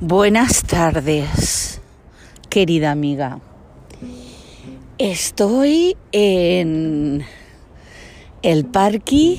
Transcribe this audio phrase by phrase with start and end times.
[0.00, 1.80] Buenas tardes,
[2.50, 3.40] querida amiga.
[4.98, 7.24] Estoy en
[8.42, 9.38] el parque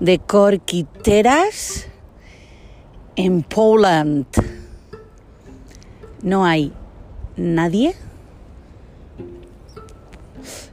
[0.00, 1.86] de Corquiteras
[3.16, 4.26] en Poland.
[6.22, 6.74] No hay
[7.38, 7.94] nadie.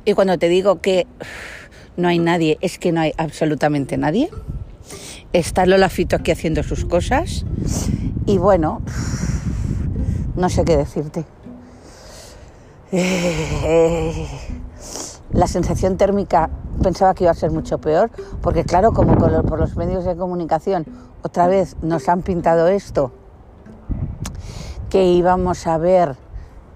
[0.04, 1.08] Y cuando te digo que
[1.96, 4.30] no hay nadie, es que no hay absolutamente nadie.
[5.32, 7.46] Está Lola Fito aquí haciendo sus cosas.
[8.26, 8.82] Y bueno,
[10.36, 11.26] no sé qué decirte.
[12.92, 14.28] Eh,
[15.32, 16.50] la sensación térmica
[16.82, 18.10] pensaba que iba a ser mucho peor,
[18.42, 20.86] porque claro, como por los medios de comunicación
[21.22, 23.12] otra vez nos han pintado esto,
[24.90, 26.16] que íbamos a ver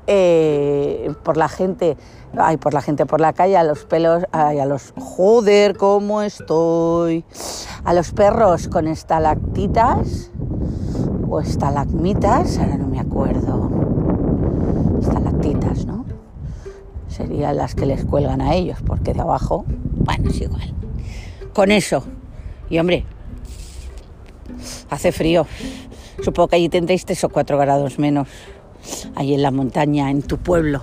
[0.05, 1.97] eh, por la gente,
[2.37, 6.21] ay, por la gente por la calle, a los pelos, ay, a los, joder, cómo
[6.21, 7.25] estoy,
[7.83, 10.29] a los perros con estalactitas
[11.29, 13.69] o estalagmitas, ahora no me acuerdo,
[14.99, 16.05] estalactitas, ¿no?
[17.07, 19.65] Serían las que les cuelgan a ellos, porque de abajo,
[20.05, 20.73] bueno, es igual.
[21.53, 22.03] Con eso,
[22.69, 23.05] y hombre,
[24.89, 25.45] hace frío,
[26.23, 28.27] supongo que allí tendréis tres o cuatro grados menos,
[29.15, 30.81] ahí en la montaña, en tu pueblo,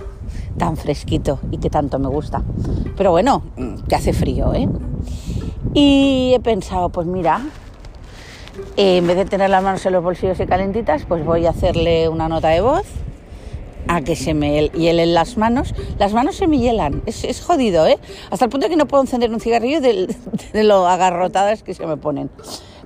[0.57, 2.43] tan fresquito y que tanto me gusta.
[2.95, 3.43] Pero bueno,
[3.87, 4.69] que hace frío, ¿eh?
[5.73, 7.41] Y he pensado, pues mira,
[8.75, 12.09] en vez de tener las manos en los bolsillos y calentitas, pues voy a hacerle
[12.09, 12.85] una nota de voz
[13.87, 15.73] a que se me hielen las manos.
[15.97, 17.97] Las manos se me hielan, es, jodido, ¿eh?
[18.29, 20.13] Hasta el punto de que no puedo encender un cigarrillo de,
[20.53, 22.29] de lo agarrotadas que se me ponen.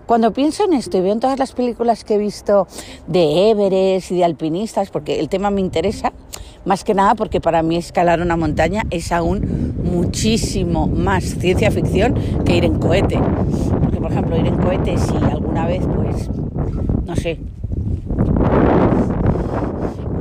[0.06, 2.68] Cuando pienso en esto y veo en todas las películas que he visto
[3.08, 6.12] de Everest y de alpinistas, porque el tema me interesa,
[6.66, 12.16] más que nada porque para mí escalar una montaña es aún muchísimo más ciencia ficción
[12.46, 13.20] que ir en cohete.
[14.02, 16.30] Por ejemplo, ir en cohete, si alguna vez, pues,
[17.06, 17.40] no sé,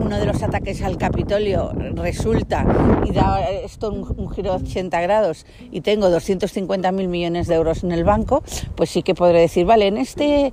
[0.00, 2.66] uno de los ataques al Capitolio resulta
[3.06, 7.84] y da esto un, giro de 80 grados y tengo 250 mil millones de euros
[7.84, 8.42] en el banco,
[8.74, 10.52] pues sí que podré decir, vale, en este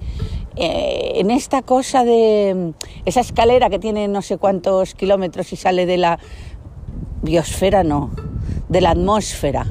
[0.56, 2.74] eh, en esta cosa de
[3.06, 6.20] esa escalera que tiene no sé cuántos kilómetros y sale de la
[7.24, 8.12] biosfera, no,
[8.70, 9.66] de la atmósfera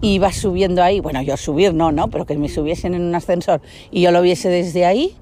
[0.00, 3.14] y va subiendo ahí, bueno, yo subir no, no, pero que me subiesen en un
[3.14, 3.60] ascensor
[3.90, 5.16] y yo lo viese desde ahí,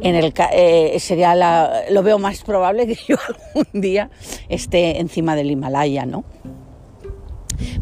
[0.00, 3.16] en el, eh, sería la, lo veo más probable que yo
[3.54, 4.10] algún día
[4.48, 6.24] esté encima del Himalaya, ¿no?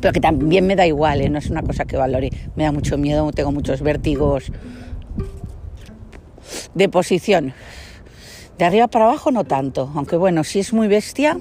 [0.00, 1.28] Pero que también me da igual, ¿eh?
[1.28, 4.50] no es una cosa que valore, me da mucho miedo, tengo muchos vértigos
[6.74, 7.54] de posición.
[8.58, 11.40] De arriba para abajo no tanto, aunque bueno, si es muy bestia,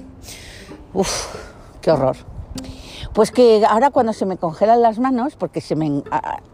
[0.94, 1.34] uff,
[1.82, 2.16] qué horror.
[3.12, 6.02] Pues que ahora cuando se me congelan las manos, porque se me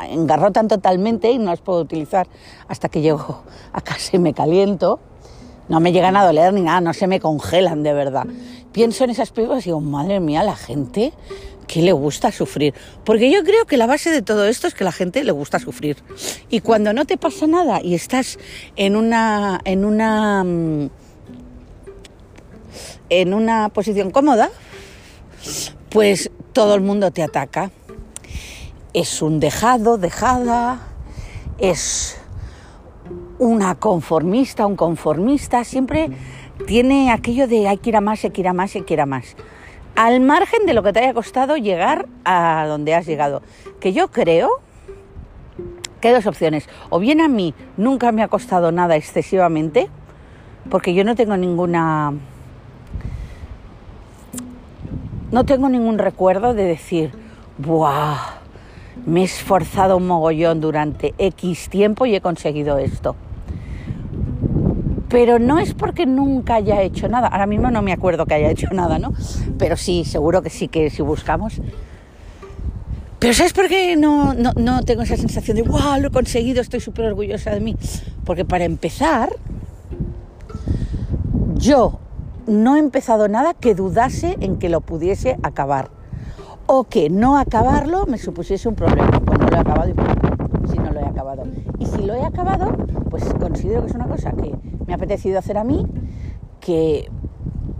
[0.00, 2.26] engarrotan totalmente y no las puedo utilizar
[2.68, 4.98] hasta que llego a casa y me caliento,
[5.68, 8.26] no me llegan a doler ni nada, no se me congelan de verdad.
[8.72, 11.12] Pienso en esas películas y digo, madre mía, la gente
[11.66, 12.74] que le gusta sufrir.
[13.04, 15.58] Porque yo creo que la base de todo esto es que la gente le gusta
[15.58, 15.96] sufrir.
[16.48, 18.38] Y cuando no te pasa nada y estás
[18.76, 20.90] en una, en una, mm,
[23.10, 24.50] en una posición cómoda,
[25.90, 27.70] pues todo el mundo te ataca.
[28.94, 30.78] Es un dejado, dejada,
[31.58, 32.18] es
[33.38, 36.08] una conformista, un conformista, siempre
[36.66, 38.94] tiene aquello de hay que ir a más, hay que ir a más, hay que
[38.94, 39.36] ir a más.
[39.96, 43.42] Al margen de lo que te haya costado llegar a donde has llegado.
[43.78, 44.48] Que yo creo
[46.00, 46.70] que hay dos opciones.
[46.88, 49.90] O bien a mí nunca me ha costado nada excesivamente,
[50.70, 52.14] porque yo no tengo ninguna
[55.36, 57.10] no tengo ningún recuerdo de decir,
[57.58, 58.16] ¡buah!
[59.04, 63.16] Me he esforzado un mogollón durante X tiempo y he conseguido esto.
[65.10, 67.28] Pero no es porque nunca haya hecho nada.
[67.28, 69.12] Ahora mismo no me acuerdo que haya hecho nada, ¿no?
[69.58, 71.60] Pero sí, seguro que sí que si buscamos.
[73.18, 76.62] Pero ¿sabes por qué no, no, no tengo esa sensación de, wow, lo he conseguido,
[76.62, 77.76] estoy súper orgullosa de mí?
[78.24, 79.36] Porque para empezar,
[81.56, 82.00] yo
[82.46, 85.90] no he empezado nada que dudase en que lo pudiese acabar.
[86.66, 89.20] O que no acabarlo me supusiese un problema.
[89.20, 91.44] Pues no lo he acabado y si no lo he acabado.
[91.78, 92.72] Y si lo he acabado,
[93.10, 94.54] pues considero que es una cosa que
[94.86, 95.86] me ha apetecido hacer a mí,
[96.60, 97.10] que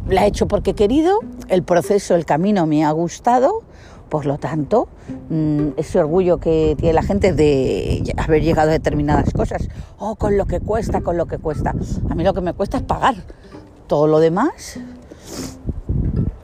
[0.08, 3.62] la he hecho porque he querido, el proceso, el camino me ha gustado,
[4.08, 4.88] por lo tanto,
[5.30, 10.16] mm, ese orgullo que tiene la gente de haber llegado a determinadas cosas, o oh,
[10.16, 11.74] con lo que cuesta, con lo que cuesta.
[12.08, 13.16] A mí lo que me cuesta es pagar,
[13.86, 14.78] todo lo demás,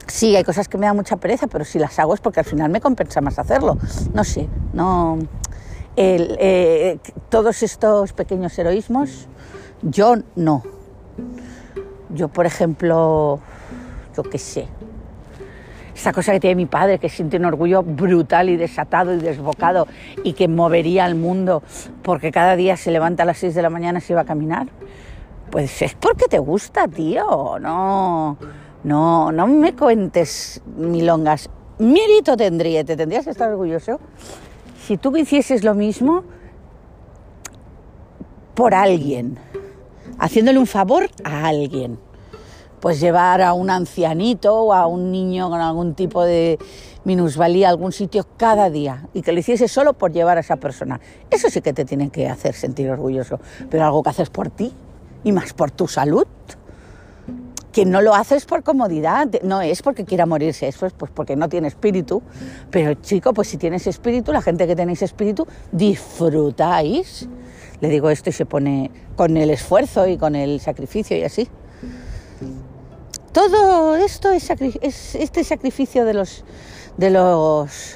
[0.07, 2.45] sí, hay cosas que me dan mucha pereza, pero si las hago es porque al
[2.45, 3.77] final me compensa más hacerlo.
[4.13, 5.19] No sé, no.
[5.95, 6.97] Eh,
[7.29, 9.27] todos estos pequeños heroísmos,
[9.81, 10.63] yo no.
[12.09, 13.39] Yo, por ejemplo,
[14.15, 14.67] yo qué sé,
[15.95, 19.87] esa cosa que tiene mi padre, que siente un orgullo brutal y desatado y desbocado
[20.23, 21.63] y que movería al mundo
[22.01, 24.25] porque cada día se levanta a las 6 de la mañana y se va a
[24.25, 24.67] caminar.
[25.53, 27.59] Pues es porque te gusta, tío.
[27.59, 28.35] No,
[28.83, 31.47] no, no me cuentes milongas.
[31.77, 33.99] Mérito tendría, te tendrías que estar orgulloso
[34.83, 36.23] si tú hicieses lo mismo
[38.55, 39.37] por alguien,
[40.17, 41.99] haciéndole un favor a alguien
[42.79, 46.59] pues llevar a un ancianito o a un niño con algún tipo de
[47.05, 50.57] minusvalía a algún sitio cada día y que lo hiciese solo por llevar a esa
[50.57, 50.99] persona.
[51.29, 53.39] Eso sí que te tiene que hacer sentir orgulloso,
[53.69, 54.73] pero algo que haces por ti
[55.23, 56.27] y más por tu salud.
[57.71, 61.35] Que no lo haces por comodidad, no es porque quiera morirse, eso es pues porque
[61.35, 62.21] no tiene espíritu.
[62.69, 67.27] Pero chico, pues si tienes espíritu, la gente que tenéis espíritu, disfrutáis.
[67.81, 71.49] Le digo esto y se pone con el esfuerzo y con el sacrificio y así.
[73.33, 74.51] Todo esto es,
[75.15, 76.45] este sacrificio de los,
[76.97, 77.95] de los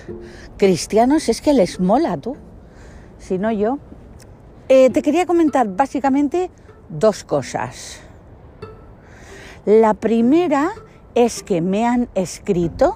[0.58, 2.36] cristianos es que les mola, tú,
[3.20, 3.78] si no yo.
[4.68, 6.50] Eh, te quería comentar básicamente
[6.90, 8.00] dos cosas.
[9.66, 10.72] La primera
[11.16, 12.96] es que me han escrito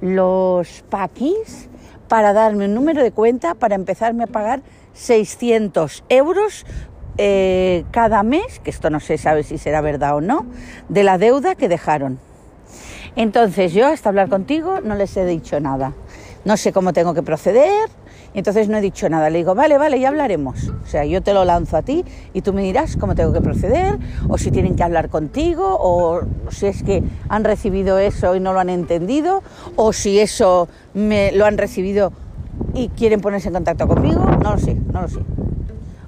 [0.00, 1.68] los paquis
[2.08, 4.62] para darme un número de cuenta para empezarme a pagar
[4.92, 6.64] 600 euros
[7.18, 10.46] eh, cada mes, que esto no se sabe si será verdad o no,
[10.88, 12.18] de la deuda que dejaron.
[13.16, 15.94] Entonces yo hasta hablar contigo no les he dicho nada.
[16.44, 17.88] No sé cómo tengo que proceder,
[18.36, 19.30] entonces no he dicho nada.
[19.30, 20.68] Le digo, vale, vale, ya hablaremos.
[20.68, 23.40] O sea, yo te lo lanzo a ti y tú me dirás cómo tengo que
[23.40, 23.98] proceder,
[24.28, 28.52] o si tienen que hablar contigo, o si es que han recibido eso y no
[28.52, 29.42] lo han entendido,
[29.74, 32.12] o si eso lo han recibido
[32.74, 34.24] y quieren ponerse en contacto conmigo.
[34.42, 35.20] No lo sé, no lo sé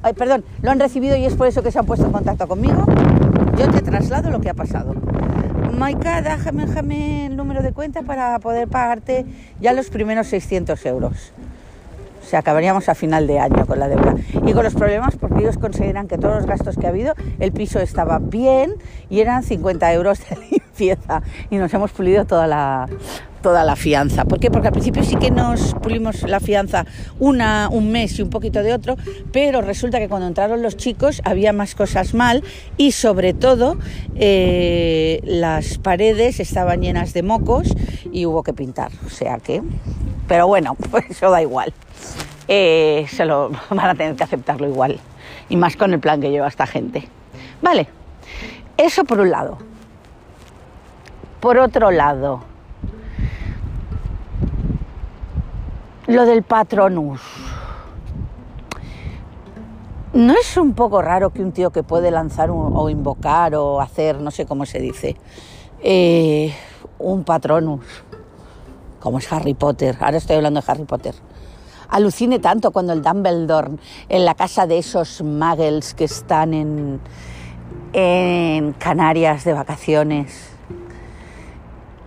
[0.03, 2.47] ay, perdón, lo han recibido y es por eso que se han puesto en contacto
[2.49, 2.85] conmigo,
[3.57, 4.95] yo te traslado lo que ha pasado.
[5.73, 9.27] Maika, déjame, déjame el número de cuenta para poder pagarte
[9.61, 11.33] ya los primeros 600 euros.
[12.29, 14.15] Sea, acabaríamos a final de año con la deuda.
[14.47, 17.53] Y con los problemas, porque ellos consideran que todos los gastos que ha habido, el
[17.53, 18.75] piso estaba bien
[19.09, 21.23] y eran 50 euros de limpieza.
[21.49, 22.87] Y nos hemos pulido toda la,
[23.41, 24.27] toda la fianza.
[24.27, 24.51] ¿Por qué?
[24.51, 26.85] Porque al principio sí que nos pulimos la fianza
[27.19, 28.97] una, un mes y un poquito de otro,
[29.33, 32.45] pero resulta que cuando entraron los chicos había más cosas mal
[32.77, 33.79] y sobre todo
[34.17, 37.75] eh, las paredes estaban llenas de mocos
[38.13, 38.91] y hubo que pintar.
[39.07, 39.63] O sea que,
[40.27, 41.73] pero bueno, pues eso da igual.
[42.47, 44.99] Eh, se lo van a tener que aceptarlo igual.
[45.49, 47.09] Y más con el plan que lleva esta gente.
[47.63, 47.89] Vale,
[48.77, 49.59] eso por un lado.
[51.41, 52.43] Por otro lado,
[56.09, 57.21] Lo del patronus.
[60.15, 64.19] ¿No es un poco raro que un tío que puede lanzar o invocar o hacer,
[64.19, 65.17] no sé cómo se dice,
[65.83, 66.55] eh,
[66.99, 67.85] un patronus,
[69.01, 71.15] como es Harry Potter, ahora estoy hablando de Harry Potter,
[71.89, 73.73] alucine tanto cuando el Dumbledore
[74.09, 77.01] en la casa de esos muggles que están en,
[77.93, 80.59] en Canarias de vacaciones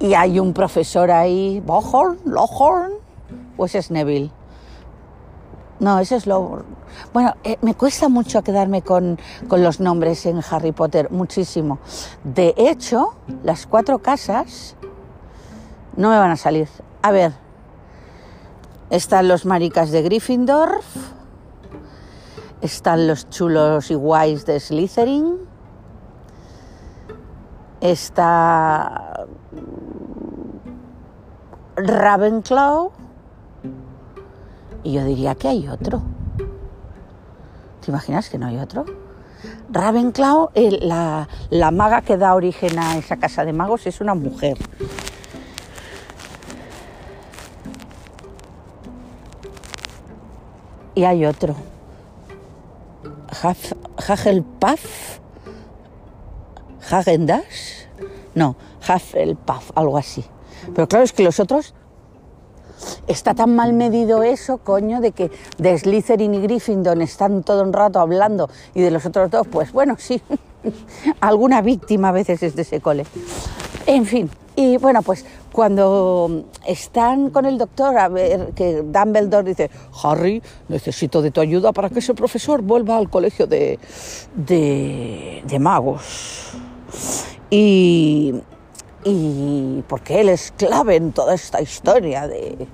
[0.01, 2.93] y hay un profesor ahí, Bohorn, Lohorn,
[3.55, 4.31] o es Neville.
[5.79, 6.63] No, ese es lo...
[7.13, 11.79] Bueno, eh, me cuesta mucho quedarme con, con, los nombres en Harry Potter, muchísimo.
[12.23, 14.75] De hecho, las cuatro casas
[15.95, 16.67] no me van a salir.
[17.01, 17.33] A ver,
[18.91, 20.81] están los maricas de Gryffindor,
[22.61, 25.37] están los chulos y guays de Slytherin,
[27.79, 29.25] está
[31.77, 32.91] Ravenclaw,
[34.83, 36.01] y yo diría que hay otro.
[37.79, 38.85] ¿Te imaginas que no hay otro?
[39.69, 40.49] Ravenclaw,
[40.81, 44.57] la, la maga que da origen a esa casa de magos, es una mujer.
[50.95, 51.55] Y hay otro.
[54.07, 55.19] Hagelpuff.
[56.89, 57.85] Hagendash.
[58.33, 60.23] No, Hufflepuff, algo así.
[60.73, 61.73] Pero claro, es que los otros
[63.07, 67.73] está tan mal medido eso, coño, de que de Slytherin y Gryffindor están todo un
[67.73, 70.21] rato hablando y de los otros dos, pues bueno, sí,
[71.19, 73.05] alguna víctima a veces es de ese cole.
[73.87, 79.69] En fin, y bueno, pues cuando están con el doctor, a ver que Dumbledore dice,
[80.03, 83.79] Harry, necesito de tu ayuda para que ese profesor vuelva al colegio de,
[84.35, 86.51] de, magos.
[87.49, 88.33] Y,
[89.03, 92.67] y porque él es clave en toda esta historia de,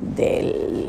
[0.00, 0.88] del,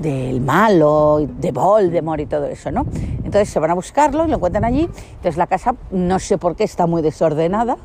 [0.00, 2.86] del malo, de Voldemort y todo eso, ¿no?
[3.24, 4.82] Entonces se van a buscarlo y lo encuentran allí.
[4.82, 7.76] Entonces la casa, no sé por qué, está muy desordenada.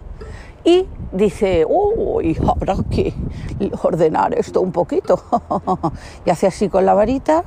[0.63, 3.13] Y dice, uy, habrá que
[3.81, 5.21] ordenar esto un poquito.
[6.25, 7.43] y hace así con la varita,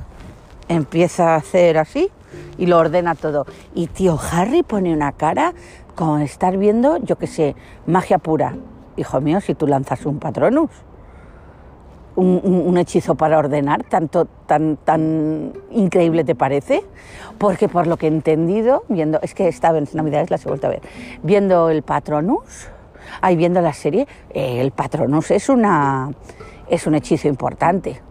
[0.67, 2.09] empieza a hacer así
[2.57, 3.45] y lo ordena todo.
[3.73, 5.53] Y tío Harry pone una cara
[5.95, 7.55] como estar viendo, yo qué sé,
[7.85, 8.55] magia pura.
[8.97, 10.69] Hijo mío, si tú lanzas un patronus,
[12.15, 16.83] un, hechizo para ordenar, tanto, tan, tan increíble te parece,
[17.37, 20.67] porque por lo que he entendido, viendo, es que esta vez Navidades la he vuelto
[20.67, 20.81] a ver,
[21.23, 22.69] viendo el patronus,
[23.21, 26.11] ahí viendo la serie, eh, el patronus es, una,
[26.69, 28.01] es un hechizo importante.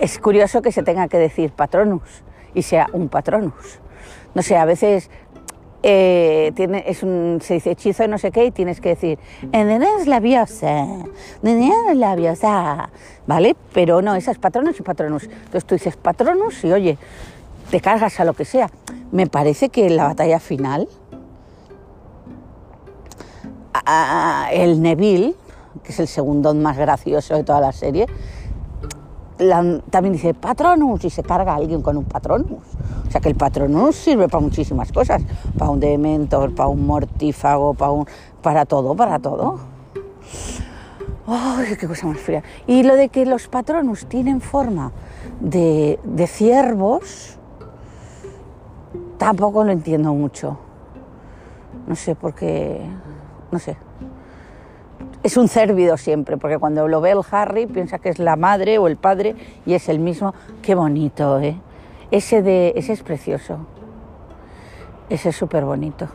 [0.00, 2.22] Es curioso que se tenga que decir patronus
[2.54, 3.82] y sea un patronus
[4.34, 5.10] no sé, a veces
[5.82, 9.18] eh, tiene, es un, se dice hechizo y no sé qué y tienes que decir,
[9.52, 10.86] es labiosa,
[11.42, 12.90] es labiosa,
[13.26, 13.56] ¿vale?
[13.72, 15.24] Pero no, esas patronus y patronus.
[15.24, 16.98] Entonces tú dices patronus y oye,
[17.70, 18.70] te cargas a lo que sea.
[19.10, 20.88] Me parece que en la batalla final,
[24.52, 25.34] el Neville,
[25.82, 28.06] que es el segundo más gracioso de toda la serie,
[29.90, 32.62] también dice patronus y se carga alguien con un patronus.
[33.06, 35.22] O sea que el patronus sirve para muchísimas cosas,
[35.58, 38.06] para un dementor, para un mortífago, para, un,
[38.40, 39.58] para todo, para todo.
[41.26, 42.42] ¡Ay, qué cosa más fría!
[42.66, 44.92] Y lo de que los patronus tienen forma
[45.40, 47.38] de ciervos,
[49.18, 50.58] tampoco lo entiendo mucho.
[51.86, 52.80] No sé por qué,
[53.52, 53.76] no sé
[55.22, 58.78] es un cérvido siempre, porque cuando lo ve el Harry piensa que es la madre
[58.78, 60.34] o el padre y es el mismo.
[60.62, 61.56] Qué bonito, ¿eh?
[62.10, 63.58] Ese, de, ese es precioso.
[65.08, 66.08] Ese es súper bonito.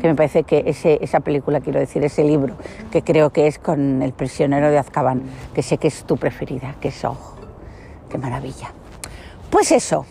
[0.00, 2.54] Que me parece que ese, esa película, quiero decir, ese libro,
[2.90, 5.22] que creo que es con El prisionero de Azkaban,
[5.54, 7.16] que sé que es tu preferida, que es oh,
[8.10, 8.72] qué maravilla.
[9.48, 10.04] Pues eso.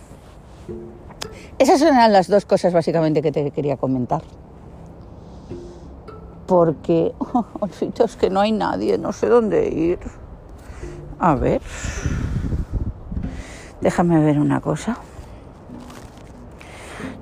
[1.60, 4.24] Esas eran las dos cosas básicamente que te quería comentar
[6.46, 10.00] porque oh, es que no hay nadie, no sé dónde ir.
[11.20, 11.62] A ver,
[13.82, 14.98] déjame ver una cosa.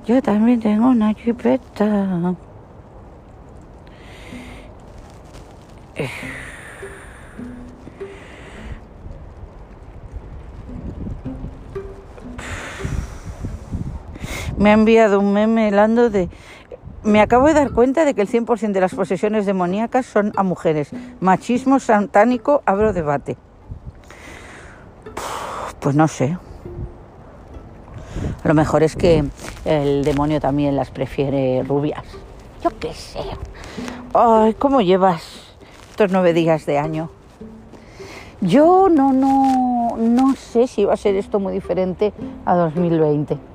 [0.05, 2.35] Yo también tengo una chipeta.
[5.95, 6.09] Eh.
[14.57, 16.29] Me ha enviado un meme helando de
[17.03, 20.43] me acabo de dar cuenta de que el 100% de las posesiones demoníacas son a
[20.43, 20.91] mujeres.
[21.19, 23.37] Machismo satánico, abro debate.
[25.79, 26.37] Pues no sé.
[28.43, 29.23] Lo mejor es que
[29.65, 32.03] el demonio también las prefiere rubias.
[32.63, 33.19] Yo qué sé.
[34.13, 35.23] Ay, ¿cómo llevas
[35.89, 37.09] estos nueve días de año?
[38.39, 42.13] Yo no, no, no sé si va a ser esto muy diferente
[42.45, 43.52] a 2020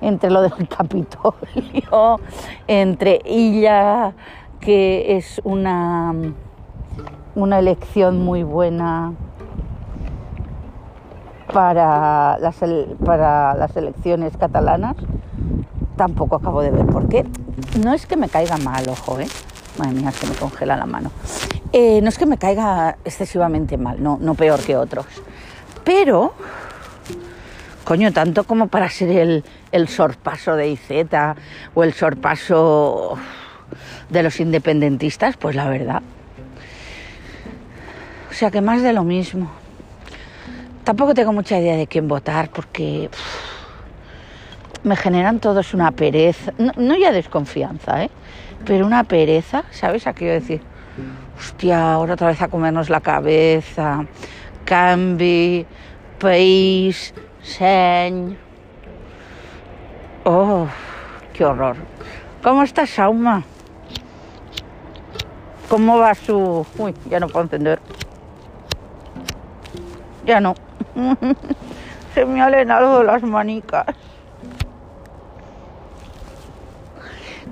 [0.00, 2.20] entre lo del Capitolio,
[2.66, 4.12] entre ella,
[4.60, 6.14] que es una,
[7.34, 9.12] una elección muy buena
[11.52, 12.56] para las,
[13.04, 14.96] para las elecciones catalanas,
[15.96, 17.26] tampoco acabo de ver por qué.
[17.82, 19.28] No es que me caiga mal, ojo, ¿eh?
[19.78, 21.10] Madre mía, se me congela la mano.
[21.72, 25.06] Eh, no es que me caiga excesivamente mal, no, no peor que otros.
[25.84, 26.32] Pero
[27.90, 30.90] coño, tanto como para ser el, el sorpaso de IZ
[31.74, 33.18] o el sorpaso
[34.08, 36.00] de los independentistas, pues la verdad.
[38.30, 39.50] O sea que más de lo mismo.
[40.84, 43.10] Tampoco tengo mucha idea de quién votar porque
[44.84, 48.10] me generan todos una pereza, no, ya desconfianza, ¿eh?
[48.64, 50.06] pero una pereza, ¿sabes?
[50.06, 50.60] A qué decir,
[51.36, 54.06] hostia, ahora otra vez a comernos la cabeza,
[54.64, 55.66] cambio,
[56.20, 58.36] país, Señ.
[60.24, 60.66] Oh,
[61.32, 61.76] qué horror.
[62.42, 63.42] ¿Cómo está Sauma?
[65.68, 66.66] ¿Cómo va su...?
[66.78, 67.80] Uy, ya no puedo entender.
[70.26, 70.54] Ya no.
[72.14, 73.86] Se me ha lenado las manicas.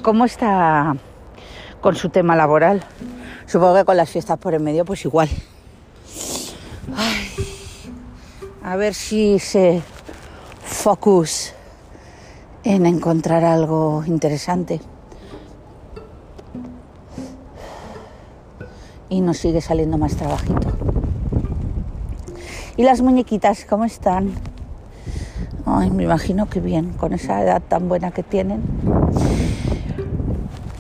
[0.02, 0.96] ¿Cómo está
[1.80, 2.82] con su tema laboral?
[3.46, 5.28] Supongo que con las fiestas por en medio, pues igual.
[8.68, 9.80] A ver si se
[10.62, 11.54] focus
[12.64, 14.82] en encontrar algo interesante.
[19.08, 20.68] Y nos sigue saliendo más trabajito.
[22.76, 24.34] ¿Y las muñequitas cómo están?
[25.64, 28.62] Ay, me imagino que bien, con esa edad tan buena que tienen.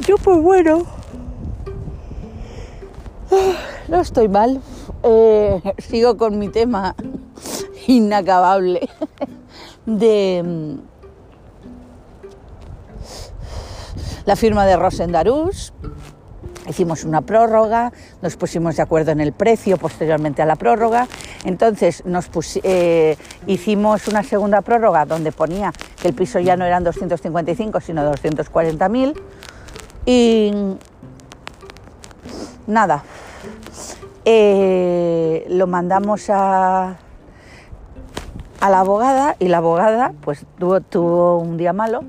[0.06, 0.82] Yo pues bueno,
[3.88, 4.60] no estoy mal.
[5.04, 6.94] Eh, sigo con mi tema
[7.88, 8.88] inacabable
[9.86, 10.74] de mm,
[14.26, 15.72] la firma de Rosendarús.
[16.68, 21.08] Hicimos una prórroga, nos pusimos de acuerdo en el precio posteriormente a la prórroga.
[21.44, 22.28] Entonces nos
[22.62, 23.16] eh,
[23.46, 29.18] hicimos una segunda prórroga donde ponía que el piso ya no eran 255 sino 240.000.
[30.04, 30.52] Y
[32.66, 33.02] nada,
[34.26, 36.98] eh, lo mandamos a,
[38.60, 42.04] a la abogada y la abogada pues tuvo, un día malo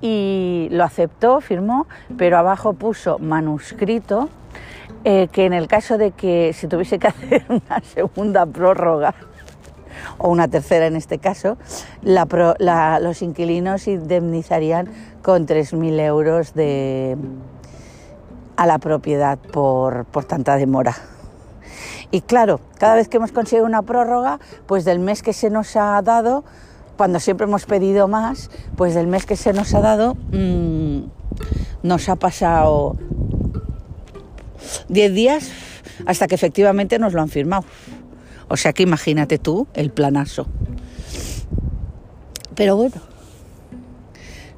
[0.00, 1.86] y lo aceptó, firmó,
[2.16, 4.28] pero abajo puso manuscrito
[5.04, 9.14] eh, que en el caso de que se tuviese que hacer una segunda prórroga
[10.18, 11.58] o una tercera en este caso,
[12.02, 14.88] los inquilinos indemnizarían
[15.22, 17.16] con 3.000 euros de,
[18.56, 20.96] a la propiedad por tanta demora.
[22.10, 25.76] Y claro, cada vez que hemos conseguido una prórroga, pues del mes que se nos
[25.76, 26.44] ha dado,
[26.96, 31.00] cuando siempre hemos pedido más, pues del mes que se nos ha dado, mmm,
[31.82, 32.96] nos ha pasado
[34.88, 35.50] 10 días
[36.06, 37.64] hasta que efectivamente nos lo han firmado.
[38.48, 40.46] O sea que imagínate tú el planazo.
[42.54, 42.96] Pero bueno,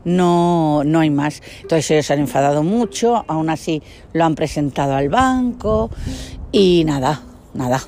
[0.05, 1.43] no, no hay más.
[1.63, 5.91] Entonces ellos han enfadado mucho, aún así lo han presentado al banco
[6.53, 7.23] y nada,
[7.55, 7.81] nada,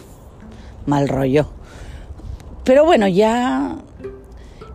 [0.87, 1.47] mal rollo.
[2.65, 3.77] Pero bueno, ya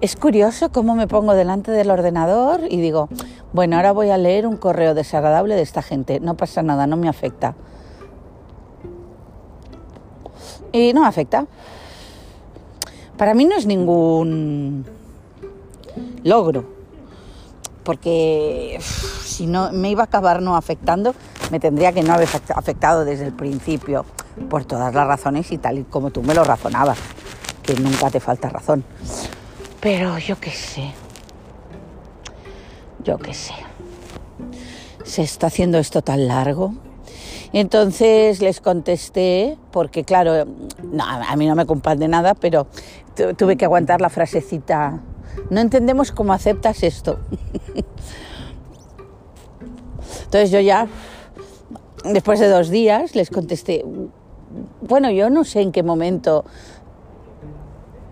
[0.01, 3.09] es curioso cómo me pongo delante del ordenador y digo,
[3.53, 6.19] bueno, ahora voy a leer un correo desagradable de esta gente.
[6.19, 7.55] No pasa nada, no me afecta.
[10.71, 11.45] Y no me afecta.
[13.17, 14.85] Para mí no es ningún
[16.23, 16.65] logro,
[17.83, 21.15] porque si no me iba a acabar no afectando,
[21.51, 24.05] me tendría que no haber afectado desde el principio
[24.49, 26.97] por todas las razones y tal y como tú me lo razonabas,
[27.63, 28.83] que nunca te falta razón.
[29.79, 30.91] Pero yo qué sé,
[33.03, 33.53] yo qué sé,
[35.03, 36.73] se está haciendo esto tan largo.
[37.53, 40.45] entonces les contesté, porque claro,
[40.99, 42.67] a mí no me compande nada, pero
[43.37, 44.99] tuve que aguantar la frasecita,
[45.49, 47.19] no entendemos cómo aceptas esto.
[50.25, 50.87] Entonces yo ya,
[52.03, 53.83] después de dos días, les contesté,
[54.81, 56.45] bueno, yo no sé en qué momento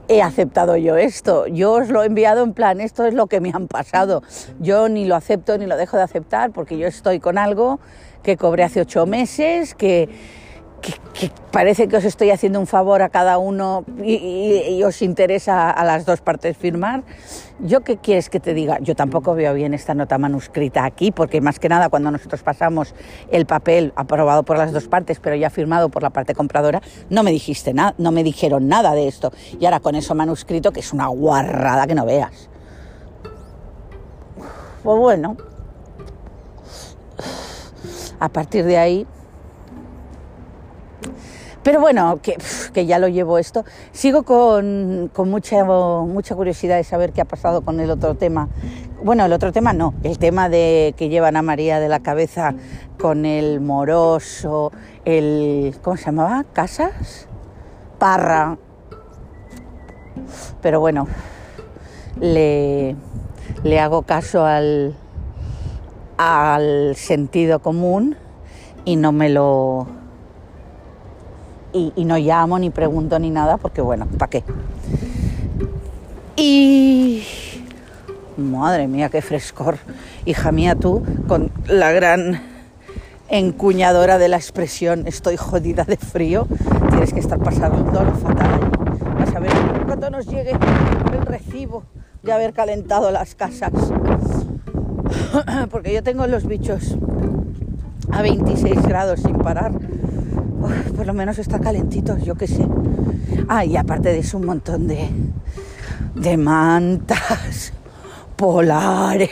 [0.08, 1.48] he aceptado yo esto.
[1.48, 4.22] Yo os lo he enviado en plan, esto es lo que me han pasado.
[4.60, 7.80] Yo ni lo acepto ni lo dejo de aceptar porque yo estoy con algo
[8.24, 10.10] que cobré hace ocho meses, que
[11.14, 15.84] que, parece que os estoy haciendo un favor a cada uno y, os interesa a
[15.84, 17.04] las dos partes firmar.
[17.60, 18.80] ¿Yo qué quieres que te diga?
[18.82, 22.94] Yo tampoco veo bien esta nota manuscrita aquí, porque más que nada cuando nosotros pasamos
[23.32, 27.24] el papel aprobado por las dos partes, pero ya firmado por la parte compradora, no
[27.24, 29.32] me dijiste nada, no me dijeron nada de esto.
[29.60, 32.50] Y ahora con eso manuscrito, que es una guarrada que no veas.
[34.84, 35.38] Pues bueno,
[38.20, 39.08] a partir de ahí
[41.66, 43.66] pero bueno, que, ya lo llevo esto.
[43.92, 48.50] Sigo con, mucha, mucha curiosidad de saber qué ha pasado con el otro tema.
[49.04, 52.54] Bueno, el otro tema no, el tema de que llevan a María de la cabeza
[53.02, 54.72] con el moroso,
[55.06, 55.76] el...
[55.82, 56.46] ¿Cómo se llamaba?
[56.54, 57.28] ¿Casas?
[57.98, 58.60] Parra.
[60.62, 61.08] Pero bueno,
[62.20, 62.96] le,
[63.64, 64.96] le hago caso al,
[66.20, 68.18] al sentido común
[68.86, 70.05] y no me lo
[71.76, 74.44] y, no llamo ni pregunto ni nada porque bueno, ¿para qué?
[76.38, 77.24] Y
[78.38, 79.78] madre mía, qué frescor,
[80.26, 82.42] hija mía tú, con la gran
[83.28, 86.48] encuñadora de la expresión estoy jodida de frío,
[86.92, 88.72] tienes que estar pasando lo fatal.
[89.20, 89.52] A saber
[89.86, 91.84] cuándo nos llegue el recibo
[92.24, 93.72] de haber calentado las casas.
[95.72, 96.96] Porque yo tengo los bichos
[98.12, 99.72] a 26 grados sin parar
[100.96, 102.68] por lo menos está calentito, yo qué sé.
[103.48, 105.10] Ah, y aparte de eso, un montón de,
[106.16, 107.74] de mantas
[108.36, 109.30] polares.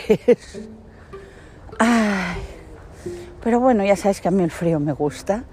[1.78, 2.36] Ay,
[3.42, 5.44] pero bueno, ya sabes que a mí el frío me gusta.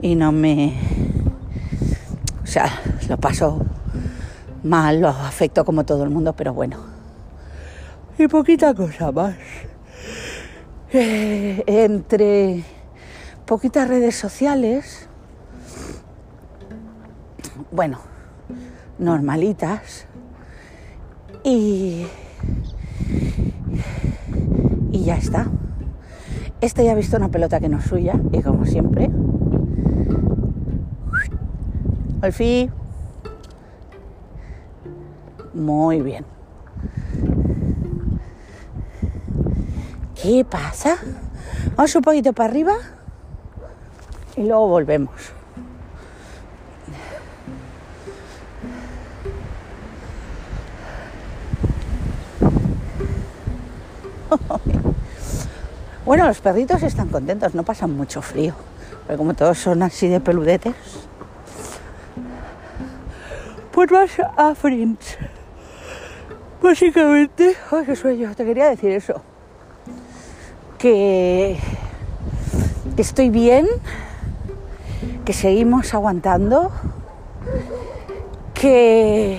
[0.00, 0.74] Y no me...
[2.42, 2.70] O sea,
[3.08, 3.60] lo paso
[4.62, 6.76] mal, lo afecto como todo el mundo, pero bueno.
[8.18, 9.34] Y poquita cosa más.
[10.92, 12.64] Eh, entre
[13.48, 15.08] poquitas redes sociales,
[17.72, 17.98] bueno,
[18.98, 20.04] normalitas,
[21.42, 22.06] y,
[24.92, 25.46] y ya está.
[26.60, 29.08] Este ya ha visto una pelota que no es suya, y como siempre,
[32.20, 32.70] al fin,
[35.54, 36.26] muy bien.
[40.22, 40.98] ¿Qué pasa?
[41.76, 42.74] Vamos un poquito para arriba
[44.38, 45.14] y luego volvemos.
[56.04, 58.54] Bueno, los perritos están contentos, no pasan mucho frío,
[59.06, 60.74] pero como todos son así de peludetes,
[63.72, 65.18] pues más afrins.
[66.62, 69.20] Básicamente, ay, qué sueño, te quería decir eso.
[70.78, 71.58] Que
[72.96, 73.66] estoy bien,
[75.24, 76.70] que seguimos aguantando,
[78.54, 79.38] que,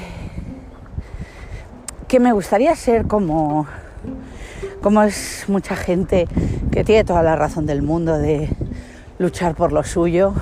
[2.07, 3.67] que me gustaría ser como,
[4.81, 6.27] como es mucha gente
[6.71, 8.49] que tiene toda la razón del mundo de
[9.17, 10.33] luchar por lo suyo,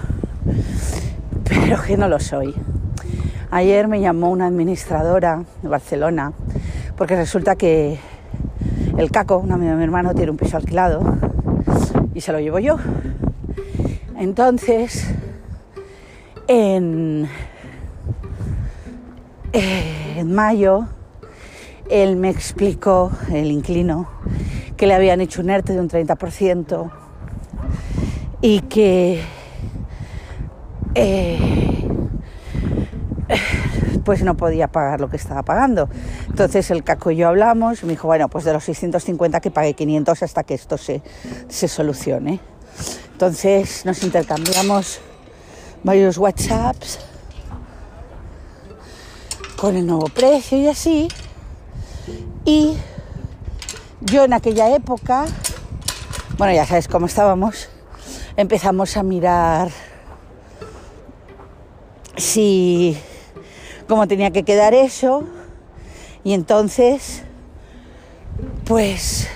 [1.44, 2.54] pero que no lo soy.
[3.50, 6.34] Ayer me llamó una administradora de Barcelona
[6.98, 8.00] porque resulta que
[8.98, 11.02] el Caco, un amigo de mi hermano, tiene un piso alquilado
[12.14, 12.78] y se lo llevo yo.
[14.18, 15.06] Entonces,
[16.48, 17.30] en,
[19.54, 20.88] en mayo,
[21.90, 24.10] él me explicó, el inclino,
[24.76, 26.92] que le habían hecho un ERTE de un 30%
[28.42, 29.22] y que
[30.96, 31.88] eh,
[34.04, 35.90] pues no podía pagar lo que estaba pagando.
[36.28, 39.52] Entonces el caco y yo hablamos y me dijo, bueno, pues de los 650 que
[39.52, 41.02] pague 500 hasta que esto se,
[41.50, 42.40] se solucione.
[43.12, 45.00] Entonces nos intercambiamos
[45.84, 47.00] varios WhatsApps
[49.58, 51.08] con el nuevo precio y así.
[52.46, 52.78] Y
[54.02, 55.26] yo en aquella época,
[56.38, 57.70] bueno, ya sabes cómo estábamos,
[58.36, 59.70] empezamos a mirar
[62.16, 62.98] si
[63.88, 65.24] cómo tenía que quedar eso
[66.24, 67.24] y entonces
[68.66, 69.28] pues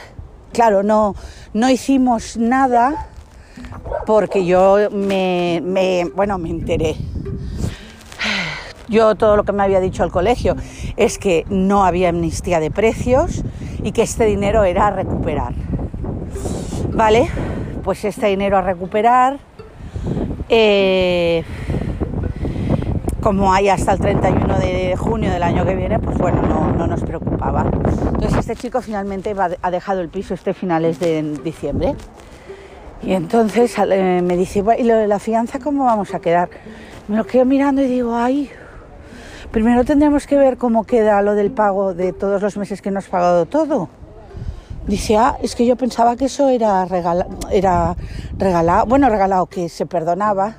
[0.51, 1.15] claro no
[1.53, 3.10] no hicimos nada
[4.05, 5.61] porque yo me,
[6.15, 6.95] bueno me enteré
[8.91, 10.57] yo todo lo que me había dicho el colegio
[10.97, 13.41] es que no había amnistía de precios
[13.83, 15.53] y que este dinero era a recuperar.
[16.89, 17.29] Vale,
[17.85, 19.39] pues este dinero a recuperar,
[20.49, 21.45] eh,
[23.21, 26.85] como hay hasta el 31 de junio del año que viene, pues bueno, no, no
[26.85, 27.65] nos preocupaba.
[27.71, 31.95] Entonces este chico finalmente ha dejado el piso este finales de diciembre.
[33.03, 36.49] Y entonces me dice, ¿y lo de la fianza cómo vamos a quedar?
[37.07, 38.49] Me lo quedo mirando y digo, ay,
[39.51, 43.05] primero tendremos que ver cómo queda lo del pago de todos los meses que nos
[43.05, 43.89] has pagado todo.
[44.87, 46.87] Dice, ah, es que yo pensaba que eso era,
[47.51, 47.95] era
[48.37, 50.57] regalado, bueno, regalado, que se perdonaba.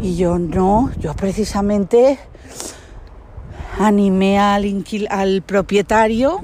[0.00, 2.18] Y yo no, yo precisamente
[3.78, 6.40] animé al, al propietario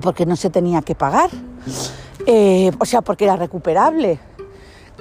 [0.00, 1.30] porque no se tenía que pagar,
[2.26, 4.18] eh, o sea, porque era recuperable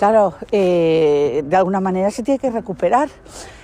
[0.02, 3.10] claro, eh, de alguna manera se tiene que recuperar.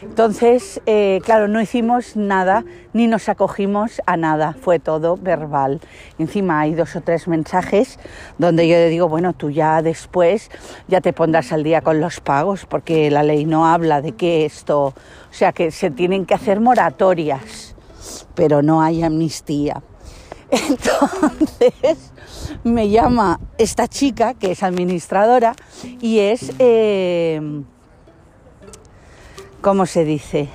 [0.03, 5.81] Entonces, eh, claro, no hicimos nada ni nos acogimos a nada, fue todo verbal.
[6.19, 7.97] Encima hay dos o tres mensajes
[8.37, 10.51] donde yo le digo, bueno, tú ya después
[10.87, 14.45] ya te pondrás al día con los pagos, porque la ley no habla de que
[14.45, 14.93] esto, o
[15.31, 17.75] sea, que se tienen que hacer moratorias,
[18.35, 19.81] pero no hay amnistía.
[20.51, 22.11] Entonces,
[22.63, 25.53] me llama esta chica, que es administradora,
[26.01, 27.41] y es, eh,
[29.61, 30.49] ¿cómo se dice?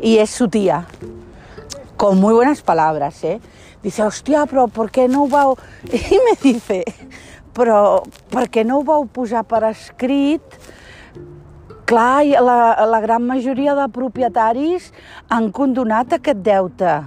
[0.00, 0.86] Y es su tía,
[1.96, 3.40] con muy buenas palabras, ¿eh?
[3.82, 6.84] Dice, hostia, pero ¿por qué no va Y me dice,
[7.54, 10.42] però per què no ho vau posar per escrit?
[11.86, 12.56] Clar, la,
[12.88, 14.90] la gran majoria de propietaris
[15.28, 17.02] han condonat aquest deute.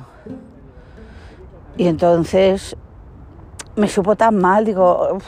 [1.77, 2.75] Y entonces
[3.75, 5.27] me supo tan mal, digo, uf,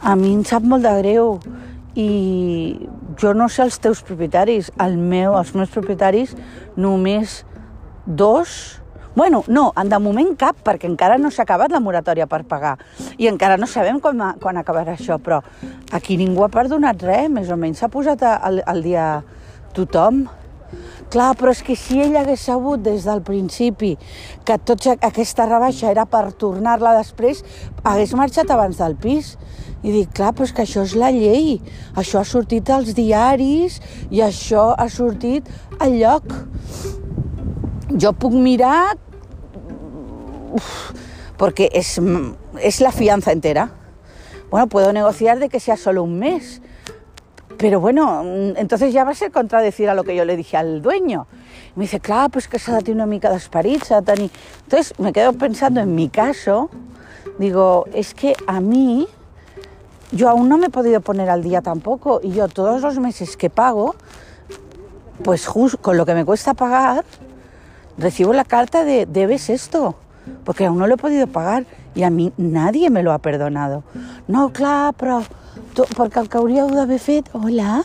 [0.00, 1.38] a mi em sap molt de greu
[1.96, 2.78] i
[3.20, 6.36] jo no sé els teus propietaris, el meu, els meus propietaris
[6.76, 7.44] només
[8.06, 8.80] dos
[9.16, 12.74] Bueno, no, de moment cap, perquè encara no s'ha acabat la moratòria per pagar
[13.16, 15.38] i encara no sabem quan, quan acabarà això, però
[15.96, 19.06] aquí ningú ha perdonat res, més o menys s'ha posat al, dia
[19.72, 20.26] tothom.
[21.10, 23.92] Clar, però és que si ell hagués sabut des del principi
[24.46, 27.44] que tota aquesta rebaixa era per tornar-la després,
[27.84, 29.36] hagués marxat abans del pis.
[29.86, 31.60] I dic, clar, però és que això és la llei.
[31.94, 33.78] Això ha sortit als diaris
[34.10, 35.46] i això ha sortit
[35.78, 36.32] al lloc.
[37.94, 38.96] Jo puc mirar...
[40.56, 40.70] Uf,
[41.36, 42.00] porque es,
[42.62, 43.70] es la fianza entera.
[44.50, 46.62] Bueno, puedo negociar de que sea solo un mes,
[47.58, 50.56] Pero bueno, mm, entonces ya va a ser contradecir a lo que yo le dije
[50.56, 51.26] al dueño.
[51.74, 53.82] Me dice, claro, pues que s'ha de una mica d'esperit.
[53.90, 56.70] Entonces me quedo pensando en mi caso,
[57.38, 59.08] digo, es que a mí,
[60.12, 63.36] yo aún no me he podido poner al día tampoco, y yo todos los meses
[63.36, 63.94] que pago,
[65.22, 67.04] pues justo con lo que me cuesta pagar,
[67.98, 69.96] recibo la carta de debes esto,
[70.44, 71.64] porque aún no lo he podido pagar
[71.94, 73.82] y a mí nadie me lo ha perdonado.
[74.28, 75.34] No, clar, però tu,
[75.84, 77.28] perquè el que hauríeu d'haver fet...
[77.36, 77.82] Hola?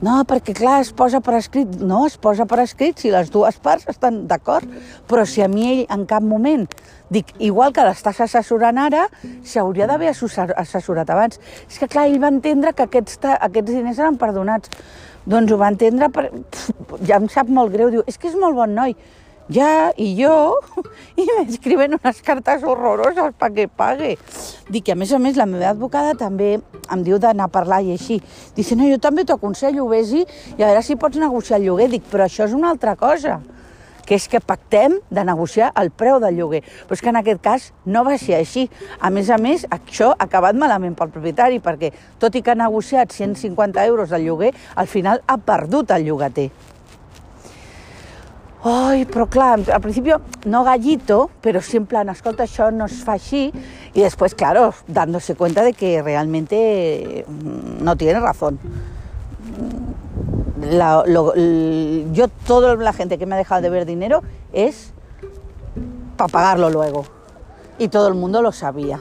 [0.00, 1.74] No, perquè clar, es posa per escrit.
[1.84, 4.64] No, es posa per escrit si les dues parts estan d'acord,
[5.06, 6.64] però si a mi ell en cap moment
[7.12, 9.04] dic, igual que l'estàs assessorant ara,
[9.44, 11.40] s'hauria d'haver assessorat abans.
[11.68, 14.72] És que clar, ell va entendre que aquests, aquests diners eren perdonats.
[15.28, 16.30] Doncs ho va entendre, per...
[17.04, 18.96] ja em sap molt greu, diu, és que és molt bon noi,
[19.50, 20.54] ya, y yo,
[21.16, 24.16] y me escriben unes cartes horroroses perquè pague.
[24.70, 27.82] Dic que, a més a més, la meva advocada també em diu d'anar a parlar
[27.82, 28.20] i així.
[28.56, 31.90] Dice, no, jo també t'ho aconsello, vés-hi i a veure si pots negociar el lloguer.
[31.90, 33.40] Dic, però això és una altra cosa
[34.06, 36.64] que és que pactem de negociar el preu del lloguer.
[36.66, 38.64] Però és que en aquest cas no va ser així.
[38.98, 42.58] A més a més, això ha acabat malament pel propietari, perquè tot i que ha
[42.58, 46.50] negociat 150 euros del lloguer, al final ha perdut el llogater.
[48.62, 50.12] Ai, però al principi
[50.44, 53.16] no gallito, però sí en plan, escolta, això no es fa
[54.36, 58.58] claro, dándose cuenta de que realmente mm, no tiene razón.
[60.60, 61.34] La, lo,
[62.12, 64.92] yo, toda la gente que me ha dejado de ver dinero es
[66.18, 67.06] para pagarlo luego.
[67.78, 69.00] Y todo el mundo lo sabía.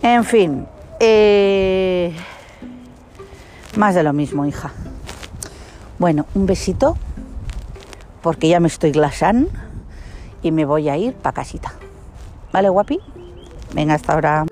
[0.00, 0.66] En fin,
[1.00, 2.16] eh,
[3.76, 4.72] más de lo mismo, hija.
[5.98, 6.96] Bueno, un besito
[8.26, 9.48] porque ya me estoy glasando
[10.42, 11.74] y me voy a ir para casita.
[12.52, 12.98] ¿Vale, guapi?
[13.72, 14.46] Venga, hasta ahora.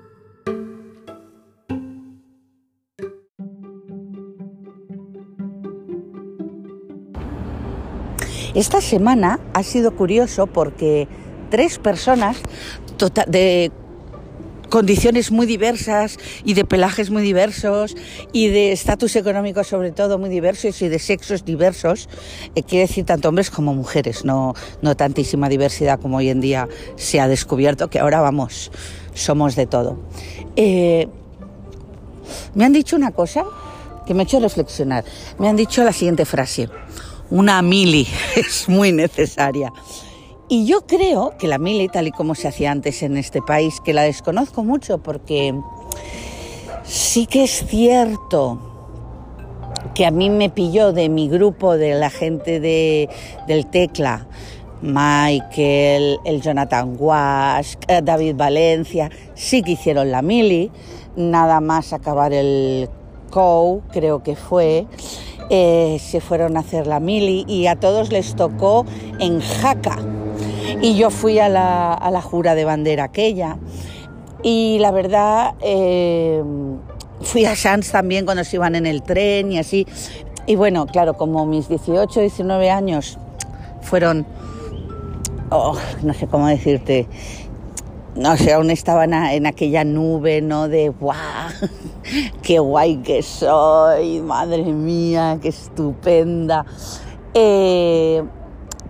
[8.53, 11.09] Esta semana ha sido curioso porque
[11.49, 12.37] tres personas
[12.95, 13.73] tota-, de
[14.75, 17.95] condiciones muy diversas y de pelajes muy diversos
[18.33, 22.09] y de estatus económico sobre todo muy diversos y de sexos diversos,
[22.55, 26.67] eh, quiere decir tanto hombres como mujeres, no, no tantísima diversidad como hoy en día
[26.97, 28.69] se ha descubierto, que ahora vamos,
[29.13, 29.97] somos de todo.
[30.57, 31.07] Eh,
[32.53, 33.45] me han dicho una cosa
[34.05, 35.05] que me ha hecho reflexionar,
[35.39, 36.67] me han dicho la siguiente frase,
[37.29, 39.71] una mili es muy necesaria.
[40.47, 43.81] Y yo creo que la mili, tal y como se hacía antes en este país,
[43.83, 45.55] que la desconozco mucho porque
[46.83, 48.59] sí que es cierto
[49.95, 53.09] que a mí me pilló de mi grupo, de la gente de,
[53.47, 54.27] del Tecla,
[54.83, 60.69] Michael, el Jonathan Wash, eh, David Valencia, sí que hicieron la mili,
[61.15, 62.87] nada más acabar el
[63.31, 64.85] COU, creo que fue,
[65.49, 68.85] eh, se fueron a hacer la mili y a todos les tocó
[69.19, 69.97] en Jaca
[70.81, 73.57] y yo fui a la, a la jura de bandera aquella.
[74.43, 76.43] Y la verdad, eh,
[77.21, 79.87] fui a Sanz también cuando se iban en el tren y así.
[80.47, 83.17] Y bueno, claro, como mis 18, 19 años
[83.81, 84.25] fueron,
[85.49, 87.07] oh, no sé cómo decirte,
[88.15, 90.67] no sé, aún estaban en aquella nube, ¿no?
[90.69, 91.17] De, ¡guau!
[92.43, 94.21] ¡Qué guay que soy!
[94.21, 95.39] ¡Madre mía!
[95.41, 96.65] ¡Qué estupenda!
[97.33, 98.23] Eh,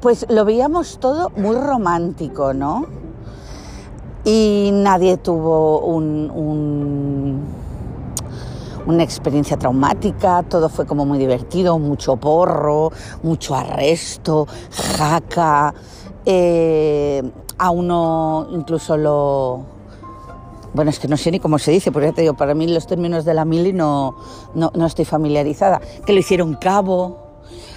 [0.06, 2.86] pues lo veíamos todo muy romántico, ¿no?
[4.24, 7.42] Y nadie tuvo un,
[8.86, 12.92] una experiencia traumática, todo fue como muy divertido, mucho porro,
[13.24, 14.46] mucho arresto,
[14.96, 15.74] jaca,
[16.24, 17.24] eh,
[17.58, 19.66] a uno incluso lo...
[20.76, 22.68] Bueno, es que no sé ni cómo se dice, porque ya te digo, para mí
[22.68, 24.18] los términos de la mili no,
[24.54, 25.82] no, no estoy familiarizada.
[26.06, 27.25] Que lo hicieron cabo,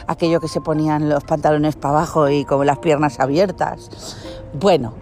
[0.06, 3.90] aquello que se ponían los pantalones para abajo y con las piernas abiertas.
[4.58, 4.94] Bueno,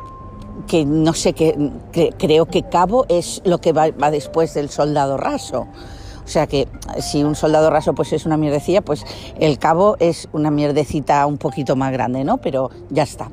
[0.67, 1.73] que no sé qué,
[2.19, 5.67] creo que cabo es lo que va, después del soldado raso.
[6.25, 6.67] O sea que
[7.01, 9.05] si un soldado raso pues es una mierdecilla, pues
[9.39, 12.39] el cabo es una mierdecita un poquito más grande, ¿no?
[12.39, 13.31] Pero ya está.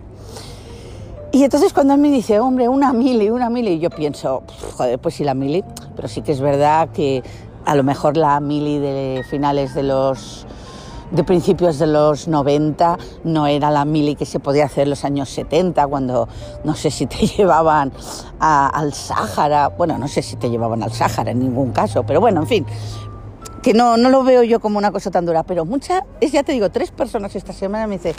[1.32, 4.44] Y entonces cuando él me dice, hombre, una mili, una mili, yo pienso,
[4.78, 5.64] joder, pues sí la mili,
[5.96, 7.24] pero sí que es verdad que
[7.66, 10.46] a lo mejor la mili de finales de los
[11.14, 15.06] de principios de los 90 no era la mili que se podía hacer en los
[15.06, 16.28] años 70, cuando
[16.64, 17.94] no sé si te llevaban
[18.40, 22.42] al Sáhara, bueno, no sé si te llevaban al Sáhara en ningún caso, pero bueno,
[22.42, 22.66] en fin,
[23.62, 26.52] que no, no lo veo yo como una cosa tan dura, pero muchas, ya te
[26.52, 28.16] digo, tres personas esta semana me dicen,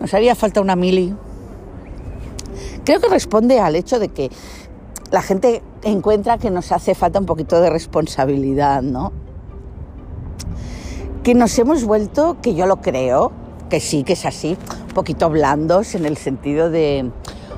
[0.00, 1.14] nos haría falta una mili.
[2.84, 4.30] Creo que responde al hecho de que
[5.12, 9.12] la gente encuentra que nos hace falta un poquito de responsabilidad, ¿no?
[11.22, 13.32] Que nos hemos vuelto, que yo lo creo,
[13.70, 14.56] que sí, que es así,
[14.88, 17.10] un poquito blandos en el sentido de,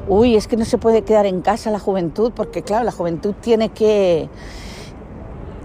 [0.08, 3.34] uy, es que no se puede quedar en casa la juventud, porque claro, la juventud
[3.40, 4.28] tiene que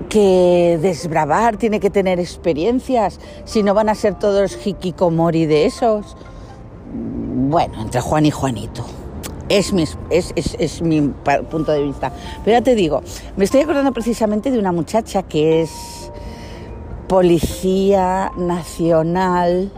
[0.07, 6.17] que desbravar, tiene que tener experiencias, si no van a ser todos hikikomori de esos.
[6.93, 8.85] Bueno, entre Juan y Juanito.
[9.49, 11.01] Es mi, es, es, mi
[11.49, 12.11] punto de vista.
[12.45, 13.01] Pero ya te digo,
[13.35, 15.98] me estoy acordando precisamente de una muchacha que es
[17.09, 19.71] policía nacional,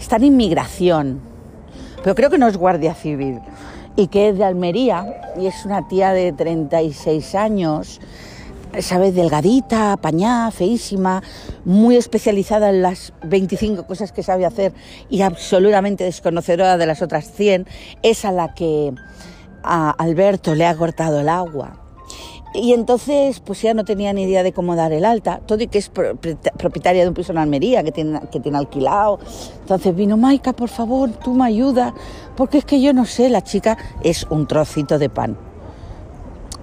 [0.00, 1.20] está en inmigración,
[2.02, 3.38] pero creo que no es guardia civil,
[3.96, 8.00] y que es de Almería, y es una tía de 36 años,
[8.78, 9.14] ¿sabes?
[9.14, 11.22] Delgadita, apañada, feísima,
[11.66, 14.72] muy especializada en las 25 cosas que sabe hacer
[15.10, 17.66] y absolutamente desconocedora de las otras 100,
[18.02, 18.94] es a la que
[19.62, 21.79] a Alberto le ha cortado el agua.
[22.52, 25.40] Y entonces, pues ya no tenía ni idea de cómo dar el alta.
[25.46, 29.20] Todo y que es propietaria de un piso en Almería, que tiene, que tiene alquilado.
[29.60, 31.92] Entonces vino, Maika, por favor, tú me ayudas,
[32.36, 35.36] porque es que yo no sé, la chica es un trocito de pan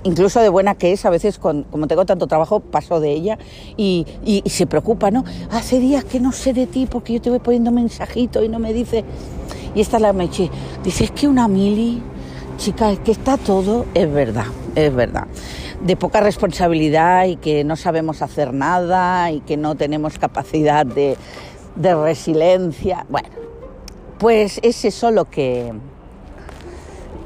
[0.08, 3.38] incluso de buena que es, a veces como tengo tanto trabajo paso de ella
[3.76, 4.06] y,
[4.45, 5.26] se preocupa, ¿no?
[5.52, 8.60] Hace días que no sé de ti porque yo te voy poniendo mensajitos y no
[8.60, 9.04] me dice...
[9.76, 10.50] Y esta la meche,
[10.84, 12.02] dice, es que una mili,
[12.58, 15.28] chica, es que está todo, es verdad, es verdad.
[15.82, 21.18] De poca responsabilidad y que no sabemos hacer nada y que no tenemos capacidad de,
[21.76, 23.06] de resiliencia.
[23.10, 23.30] Bueno,
[24.18, 25.72] pues es eso lo que,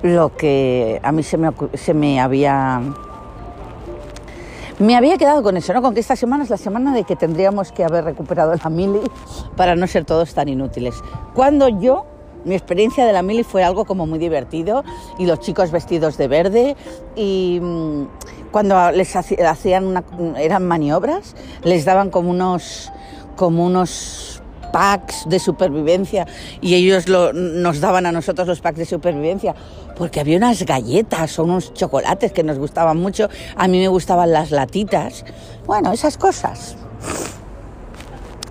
[0.03, 2.81] lo que a mí se me, se me había...
[4.79, 5.81] Me había quedado con eso, ¿no?
[5.83, 9.01] Con que esta semana es la semana de que tendríamos que haber recuperado la mili
[9.55, 10.95] para no ser todos tan inútiles.
[11.35, 12.07] Cuando yo,
[12.45, 14.83] mi experiencia de la mili fue algo como muy divertido
[15.17, 16.75] y los chicos vestidos de verde
[17.15, 18.05] y mm,
[18.51, 20.03] cuando les hacían una,
[20.37, 22.91] eran maniobras, les daban como unos,
[23.35, 26.27] como unos packs de supervivencia
[26.61, 29.55] y ellos nos daban a nosotros los packs de supervivencia
[29.97, 33.29] porque había unas galletas o unos chocolates que nos gustaban mucho.
[33.55, 35.25] A mí me gustaban las latitas.
[35.65, 36.75] Bueno, esas cosas.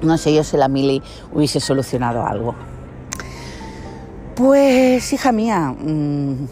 [0.03, 2.55] No sé yo si la Mili hubiese solucionado algo.
[4.41, 6.47] Pues, hija mía, mm,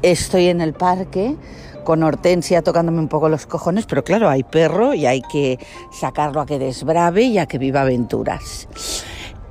[0.00, 1.36] estoy en el parque
[1.84, 5.58] con Hortensia tocándome un poco los cojones, pero claro, hay perro y hay que
[5.92, 8.66] sacarlo a que desbrave y a que viva aventuras.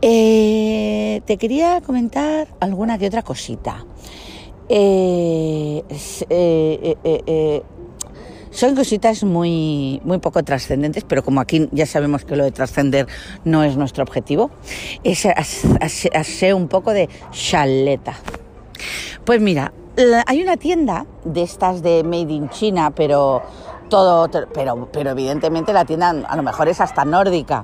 [0.01, 3.85] Eh, te quería comentar alguna que otra cosita.
[4.67, 5.83] Eh,
[6.31, 7.63] eh,
[8.57, 13.05] son cositas muy, muy poco trascendentes, pero como aquí ya sabemos que lo de trascender
[13.45, 14.49] no es nuestro objetivo,
[15.03, 18.15] es hacer un poco de chaleta.
[19.25, 19.73] Pues mira,
[20.25, 23.43] hay una tienda de estas de Made in China, pero
[23.89, 27.63] todo, pero, pero evidentemente la tienda a lo mejor es hasta nórdica.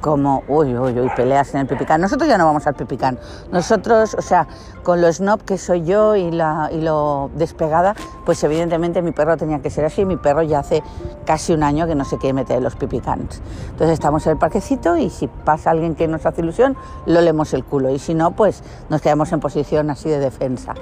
[0.00, 2.00] Como, uy, uy, uy, peleas en el pipicán.
[2.00, 3.18] Nosotros ya no vamos al pipicán.
[3.52, 4.46] Nosotros, o sea,
[4.82, 9.36] con lo snob que soy yo y, la, y lo despegada, pues evidentemente mi perro
[9.36, 10.04] tenía que ser así.
[10.04, 10.82] Mi perro ya hace
[11.26, 13.42] casi un año que no se quiere meter en los pipicans.
[13.70, 17.52] Entonces estamos en el parquecito y si pasa alguien que nos hace ilusión, lo leemos
[17.52, 17.90] el culo.
[17.90, 20.74] Y si no, pues nos quedamos en posición así de defensa.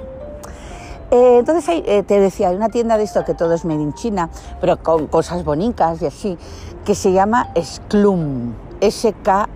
[1.11, 3.93] Eh, entonces eh, te decía, hay una tienda de esto que todo es made in
[3.93, 4.29] China,
[4.61, 6.37] pero con cosas bonitas y así,
[6.85, 8.68] que se llama Sklum.
[8.81, 9.53] S-K-U-L-U-M.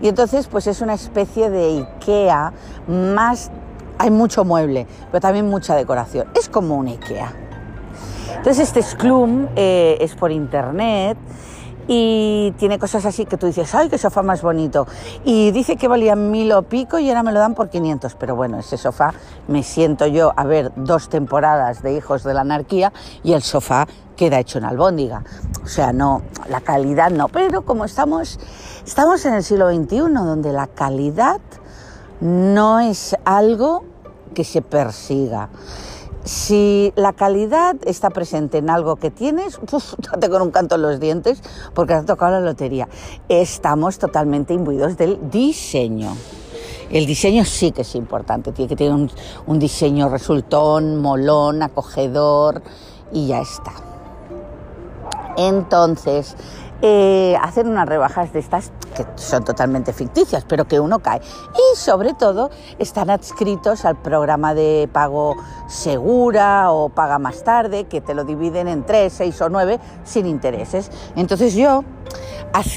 [0.00, 2.52] Y entonces, pues es una especie de IKEA
[2.88, 3.50] más.
[3.98, 6.28] Hay mucho mueble, pero también mucha decoración.
[6.34, 7.32] Es como un IKEA.
[8.36, 11.16] Entonces, este Sklum eh, es por internet
[11.88, 14.86] y tiene cosas así que tú dices, ¡ay, qué sofá más bonito!
[15.24, 18.34] Y dice que valía mil o pico y ahora me lo dan por 500, pero
[18.34, 19.14] bueno, ese sofá
[19.48, 23.86] me siento yo a ver dos temporadas de Hijos de la Anarquía y el sofá
[24.16, 25.22] queda hecho en albóndiga.
[25.64, 28.40] O sea, no, la calidad no, pero como estamos,
[28.84, 31.40] estamos en el siglo XXI, donde la calidad
[32.20, 33.84] no es algo
[34.34, 35.50] que se persiga.
[36.24, 40.82] Si la calidad está presente en algo que tienes, uf, date con un canto en
[40.82, 41.40] los dientes
[41.72, 42.88] porque has tocado la lotería.
[43.28, 46.16] Estamos totalmente imbuidos del diseño.
[46.90, 49.10] El diseño sí que es importante, tiene que tener un,
[49.46, 52.62] un diseño resultón, molón, acogedor
[53.12, 53.85] y ya está.
[55.36, 56.36] Entonces,
[56.82, 61.20] eh, hacer unas rebajas de estas que son totalmente ficticias, pero que uno cae.
[61.54, 65.36] Y sobre todo están adscritos al programa de pago
[65.68, 70.26] segura o paga más tarde, que te lo dividen en tres, seis o nueve sin
[70.26, 70.90] intereses.
[71.16, 71.82] Entonces yo,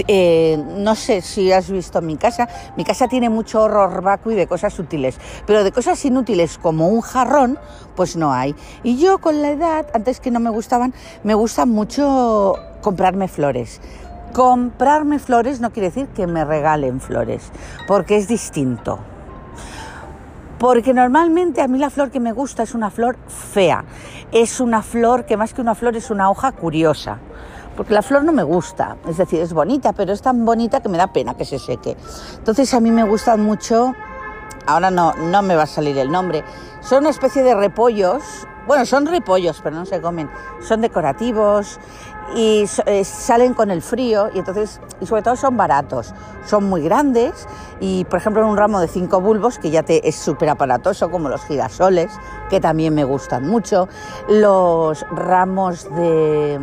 [0.07, 4.47] eh, no sé si has visto mi casa, mi casa tiene mucho horror vacui de
[4.47, 7.57] cosas útiles, pero de cosas inútiles como un jarrón,
[7.95, 8.55] pues no hay.
[8.83, 13.81] Y yo con la edad, antes que no me gustaban, me gusta mucho comprarme flores
[14.33, 17.51] comprarme flores no quiere decir que me regalen flores,
[17.87, 18.99] porque es distinto.
[20.59, 23.85] Porque normalmente a mí la flor que me gusta es una flor fea.
[24.33, 27.19] Es una flor que más que una flor es una hoja curiosa.
[27.80, 30.89] Porque la flor no me gusta, es decir, es bonita, pero es tan bonita que
[30.89, 31.95] me da pena que se seque.
[32.38, 33.95] Entonces a mí me gustan mucho,
[34.65, 36.43] ahora no, no me va a salir el nombre,
[36.82, 38.21] son una especie de repollos,
[38.67, 41.80] bueno, son repollos, pero no se comen, son decorativos
[42.36, 46.13] y eh, salen con el frío y entonces, y sobre todo son baratos,
[46.45, 47.47] son muy grandes
[47.80, 51.30] y por ejemplo un ramo de cinco bulbos que ya te es súper aparatoso como
[51.30, 52.11] los girasoles,
[52.49, 53.88] que también me gustan mucho,
[54.27, 56.59] los ramos de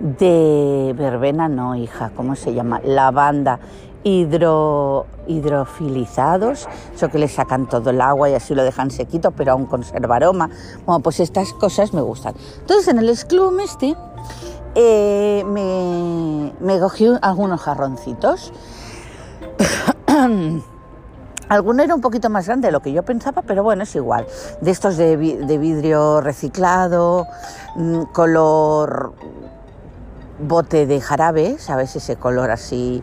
[0.00, 2.80] de verbena no, hija, ¿cómo se llama?
[2.84, 3.60] Lavanda
[4.04, 9.52] hidro, hidrofilizados, eso que le sacan todo el agua y así lo dejan sequito, pero
[9.52, 10.50] aún conserva aroma.
[10.86, 12.34] Bueno, pues estas cosas me gustan.
[12.60, 13.96] Entonces en el Exclum este
[14.74, 18.52] eh, me, me cogí algunos jarroncitos.
[21.46, 24.26] Alguno era un poquito más grande de lo que yo pensaba, pero bueno, es igual.
[24.62, 27.26] De estos de, de vidrio reciclado,
[27.76, 29.12] mm, color
[30.38, 31.96] bote de jarabe, ¿sabes?
[31.96, 33.02] Ese color así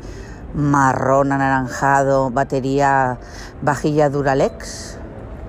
[0.53, 3.17] marrón anaranjado, batería
[3.61, 4.97] vajilla Duralex.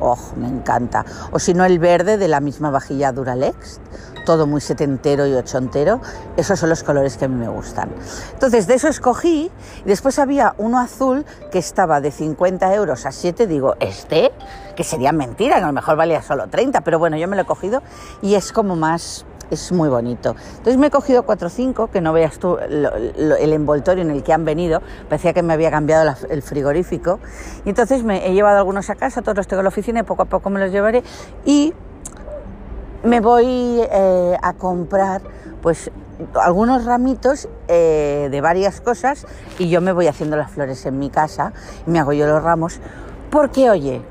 [0.00, 1.04] Oh, me encanta.
[1.30, 3.80] O si no, el verde de la misma vajilla Duralex.
[4.26, 6.00] Todo muy setentero y ochentero.
[6.36, 7.90] Esos son los colores que a mí me gustan.
[8.32, 9.50] Entonces, de eso escogí.
[9.84, 13.46] Y después había uno azul que estaba de 50 euros a 7.
[13.46, 14.32] Digo, ¿este?
[14.76, 16.80] Que sería mentira, a lo mejor valía solo 30.
[16.80, 17.82] Pero bueno, yo me lo he cogido
[18.22, 19.24] y es como más
[19.54, 20.34] es muy bonito.
[20.50, 24.22] Entonces me he cogido 4 o 5, que no veas tú el envoltorio en el
[24.22, 27.20] que han venido, parecía que me había cambiado el frigorífico.
[27.64, 30.02] Y entonces me he llevado algunos a casa, todos los tengo en la oficina y
[30.02, 31.02] poco a poco me los llevaré.
[31.44, 31.74] Y
[33.04, 35.22] me voy eh, a comprar
[35.60, 35.90] pues
[36.40, 39.26] algunos ramitos eh, de varias cosas
[39.58, 41.52] y yo me voy haciendo las flores en mi casa
[41.86, 42.80] y me hago yo los ramos
[43.30, 44.02] porque oye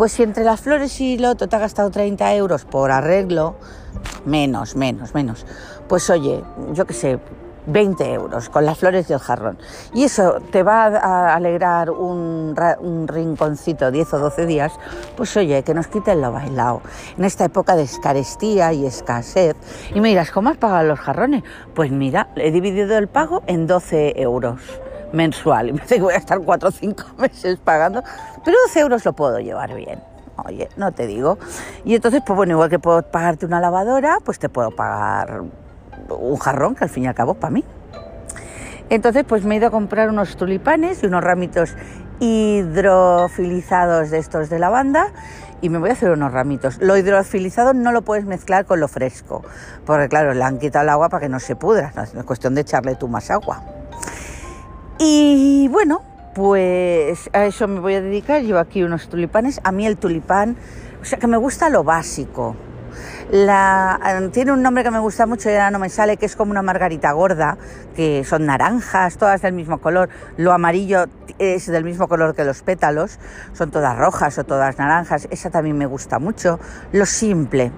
[0.00, 3.56] pues si entre las flores y lo otro te ha gastado 30 euros por arreglo,
[4.24, 5.44] menos, menos, menos,
[5.90, 6.42] pues oye,
[6.72, 7.20] yo qué sé,
[7.66, 9.58] 20 euros con las flores y el jarrón.
[9.92, 12.56] Y eso te va a alegrar un,
[13.06, 14.72] rinconcito 10 o 12 días,
[15.18, 16.80] pues oye, que nos quiten lo bailado.
[17.18, 19.54] En esta época de escarestía y escasez.
[19.94, 21.44] Y me dirás, ¿cómo has pagado los jarrones?
[21.74, 24.80] Pues mira, he dividido el pago en 12 euros
[25.12, 25.68] mensual.
[25.68, 28.02] Y me dice que voy a estar cuatro o cinco meses pagando,
[28.44, 30.00] pero 12 euros lo puedo llevar bien.
[30.44, 31.38] Oye, no te digo.
[31.84, 35.42] Y entonces, pues bueno, igual que puedo pagarte una lavadora, pues te puedo pagar
[36.08, 37.64] un jarrón, que al fin y al cabo es para mí.
[38.88, 41.76] Entonces, pues me he ido a comprar unos tulipanes y unos ramitos
[42.20, 45.12] hidrofilizados de estos de lavanda
[45.62, 46.78] y me voy a hacer unos ramitos.
[46.80, 49.42] Lo hidrofilizado no lo puedes mezclar con lo fresco,
[49.84, 52.62] porque claro, le han quitado el agua para que no se pudra, es cuestión de
[52.62, 53.62] echarle tú más agua.
[55.02, 56.02] Y bueno,
[56.34, 58.42] pues a eso me voy a dedicar.
[58.42, 59.58] Llevo aquí unos tulipanes.
[59.64, 60.58] A mí el tulipán,
[61.00, 62.54] o sea que me gusta lo básico.
[63.30, 63.98] La,
[64.30, 66.50] tiene un nombre que me gusta mucho y ahora no me sale, que es como
[66.50, 67.56] una margarita gorda,
[67.96, 70.10] que son naranjas, todas del mismo color.
[70.36, 71.06] Lo amarillo
[71.38, 73.18] es del mismo color que los pétalos,
[73.54, 75.28] son todas rojas o todas naranjas.
[75.30, 76.60] Esa también me gusta mucho.
[76.92, 77.72] Lo simple.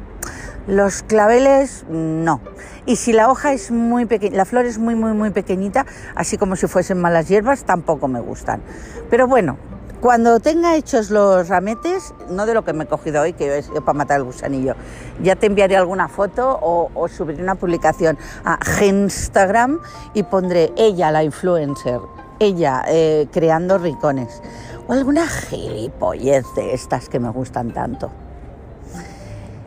[0.69, 2.41] Los claveles, no.
[2.87, 6.39] Y si la hoja es muy pequeña, la flor es muy, muy, muy pequeñita, así
[6.39, 8.63] como si fuesen malas hierbas, tampoco me gustan.
[9.11, 9.57] Pero bueno,
[10.01, 13.71] cuando tenga hechos los rametes, no de lo que me he cogido hoy, que es
[13.71, 14.75] para matar el gusanillo,
[15.21, 19.81] ya te enviaré alguna foto o, subiré una publicación a Instagram
[20.15, 22.01] y pondré ella, la influencer,
[22.39, 24.43] ella eh, creando rincones.
[24.87, 28.11] O alguna gilipollez de estas que me gustan tanto.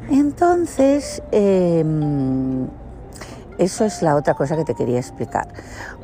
[0.10, 2.68] Entonces, em,
[3.58, 5.47] eso es la otra cosa que te quería explicar.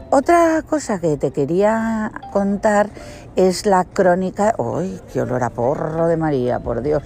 [0.09, 2.89] Otra cosa que te quería contar
[3.35, 4.55] es la crónica.
[4.57, 7.03] ¡Uy, qué olor a porro de María, por Dios!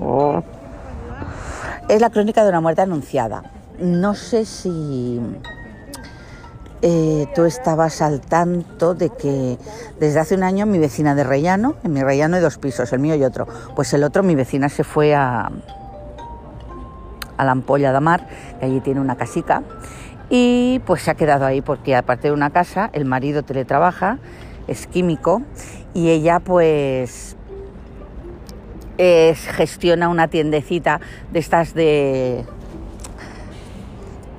[0.00, 0.42] Oh.
[1.88, 3.42] Es la crónica de una muerte anunciada.
[3.80, 5.20] No sé si
[6.80, 9.58] eh, tú estabas al tanto de que
[9.98, 13.00] desde hace un año mi vecina de Rellano, en mi Rellano hay dos pisos, el
[13.00, 15.50] mío y otro, pues el otro mi vecina se fue a,
[17.36, 18.28] a la Ampolla de Mar,
[18.58, 19.62] que allí tiene una casica,
[20.30, 24.18] y pues se ha quedado ahí porque aparte de una casa, el marido teletrabaja,
[24.68, 25.42] es químico,
[25.94, 27.36] y ella pues
[28.98, 31.00] es, gestiona una tiendecita
[31.32, 32.44] de estas de,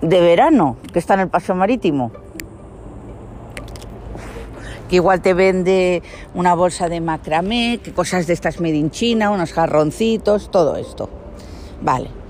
[0.01, 2.11] de verano, que está en el Paso Marítimo
[4.93, 6.03] que igual te vende
[6.35, 11.09] una bolsa de macramé, cosas de estas made in China, unos jarroncitos, todo esto.
[11.81, 12.22] Vale.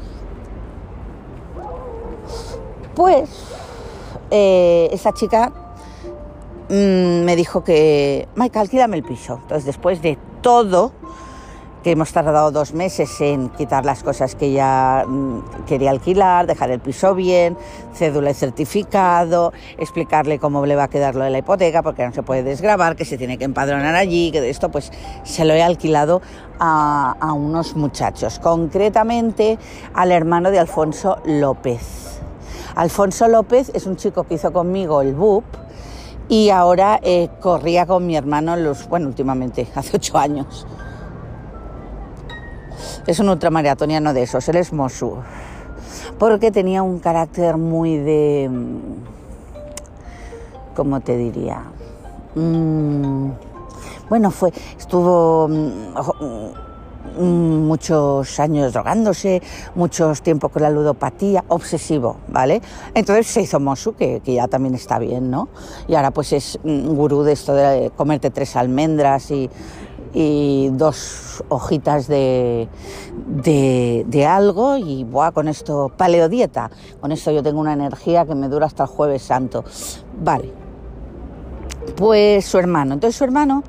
[2.96, 3.30] Pues
[4.30, 5.52] esa chica
[6.70, 9.39] mm, me dijo que, Mike, alquílame el piso.
[9.41, 10.91] Entonces, después de todo,
[11.84, 16.72] que hemos tardado dos meses en quitar las cosas que ella mm, quería alquilar, dejar
[16.72, 17.58] el piso bien,
[17.94, 22.14] cédula y certificado, explicarle cómo le va a quedar lo de la hipoteca, porque no
[22.14, 24.91] se puede desgrabar, que se tiene que empadronar allí, que de esto pues
[25.24, 26.22] se lo he alquilado
[26.60, 29.60] a unos muchachos, concretamente
[29.94, 32.12] al hermano de Alfonso López.
[32.76, 35.43] Alfonso López es un chico que hizo conmigo el BUP,
[36.30, 40.65] y ahora eh, corría con mi hermano los, bueno, últimamente, hace ocho años.
[43.05, 45.17] Es un ultramaratoniano de esos, él es Mosu.
[46.17, 48.49] Porque tenía un carácter muy de.
[48.49, 48.78] Mm,
[50.76, 51.63] ¿Cómo te diría?
[52.36, 53.32] Mm,
[54.09, 54.53] bueno, fue.
[54.78, 56.53] Estuvo mm,
[57.18, 59.41] muchos años drogándose,
[59.76, 62.61] muchos tiempos con la ludopatía, obsesivo, ¿vale?
[62.93, 65.49] Entonces se hizo Mosu, que, ya también está bien, ¿no?
[65.88, 69.49] Y ahora pues es gurú de esto de comerte tres almendras y
[70.14, 72.68] y dos hojitas de,
[73.26, 76.70] de, algo y buah, con esto, paleodieta,
[77.01, 79.64] con esto yo tengo una energía que me dura hasta el jueves santo.
[80.22, 80.51] Vale,
[81.95, 83.64] pues su hermano, entonces su hermano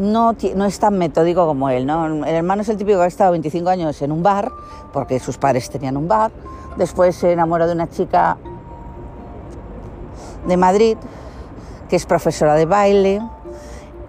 [0.00, 2.06] no, no es tan metódico como él, ¿no?
[2.24, 4.50] El hermano es el típico que ha estado 25 años en un bar,
[4.92, 6.32] porque sus padres tenían un bar,
[6.76, 8.38] después se enamoró de una chica
[10.46, 10.96] de Madrid,
[11.88, 13.20] que es profesora de baile,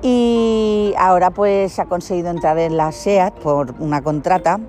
[0.02, 4.60] y ahora pues ha conseguido entrar en la SEAT por una contrata,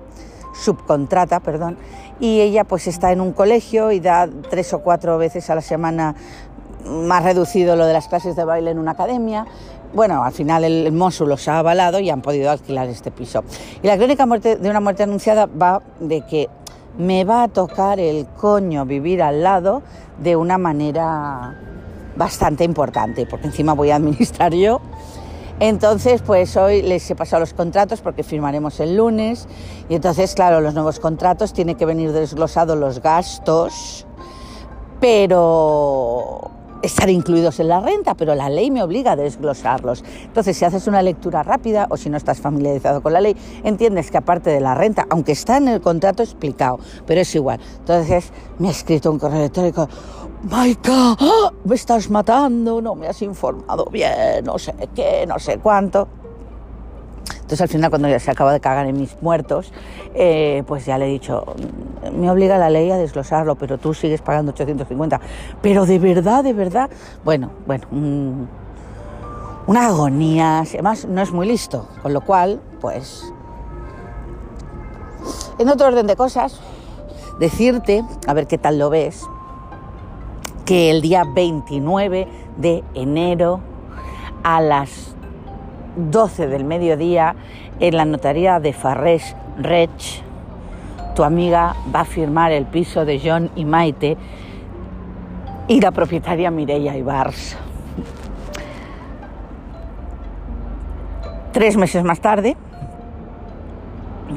[0.53, 1.77] subcontrata, perdón,
[2.19, 5.61] y ella pues está en un colegio y da tres o cuatro veces a la
[5.61, 6.15] semana
[6.85, 9.45] más reducido lo de las clases de baile en una academia.
[9.93, 13.43] Bueno, al final el, el los ha avalado y han podido alquilar este piso.
[13.81, 16.49] Y la crónica muerte, de una muerte anunciada va de que
[16.97, 19.81] me va a tocar el coño vivir al lado
[20.19, 21.59] de una manera
[22.15, 24.79] bastante importante, porque encima voy a administrar yo
[25.59, 29.47] entonces, pues hoy les he pasado los contratos porque firmaremos el lunes
[29.87, 34.05] y entonces, claro, los nuevos contratos tienen que venir desglosados los gastos,
[34.99, 36.51] pero
[36.83, 40.03] estar incluidos en la renta, pero la ley me obliga a desglosarlos.
[40.23, 44.11] Entonces, si haces una lectura rápida o si no estás familiarizado con la ley, entiendes
[44.11, 47.59] que aparte de la renta, aunque está en el contrato explicado, pero es igual.
[47.79, 49.87] Entonces, me ha escrito un correo electrónico,
[50.43, 51.51] Maika, ¡ah!
[51.63, 56.22] me estás matando, no me has informado bien, no sé qué, no sé cuánto.
[57.35, 59.71] Entonces al final cuando ya se acaba de cagar en mis muertos,
[60.15, 61.45] eh, pues ya le he dicho,
[62.11, 65.19] me obliga la ley a desglosarlo, pero tú sigues pagando 850.
[65.61, 66.89] Pero de verdad, de verdad,
[67.23, 67.87] bueno, bueno,
[69.67, 73.31] una agonía, además no es muy listo, con lo cual, pues,
[75.59, 76.59] en otro orden de cosas,
[77.39, 79.23] decirte, a ver qué tal lo ves,
[80.65, 83.59] que el día 29 de enero
[84.43, 85.12] a las
[85.95, 87.35] 12 del mediodía
[87.79, 90.23] en la notaría de Farres Rech,
[91.15, 94.17] tu amiga va a firmar el piso de John y Maite
[95.67, 97.57] y la propietaria Mireia Ibars.
[101.51, 102.57] Tres meses más tarde,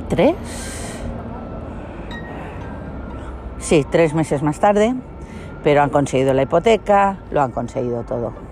[0.08, 0.34] tres,
[3.58, 4.94] sí, tres meses más tarde,
[5.64, 8.45] pero han conseguido la hipoteca, lo han conseguido todo.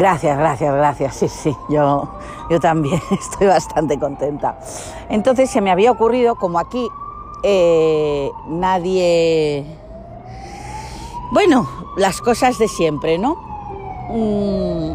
[0.00, 1.14] Gracias, gracias, gracias.
[1.14, 2.08] Sí, sí, yo,
[2.48, 4.58] yo también estoy bastante contenta.
[5.10, 6.88] Entonces se me había ocurrido, como aquí
[7.42, 9.66] eh, nadie...
[11.32, 13.34] Bueno, las cosas de siempre, ¿no?
[14.08, 14.94] Mm.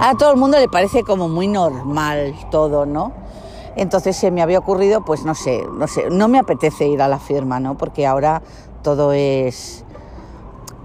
[0.00, 3.12] A todo el mundo le parece como muy normal todo, ¿no?
[3.76, 7.06] Entonces se me había ocurrido, pues no sé, no sé, no me apetece ir a
[7.06, 7.78] la firma, ¿no?
[7.78, 8.42] Porque ahora
[8.82, 9.84] todo es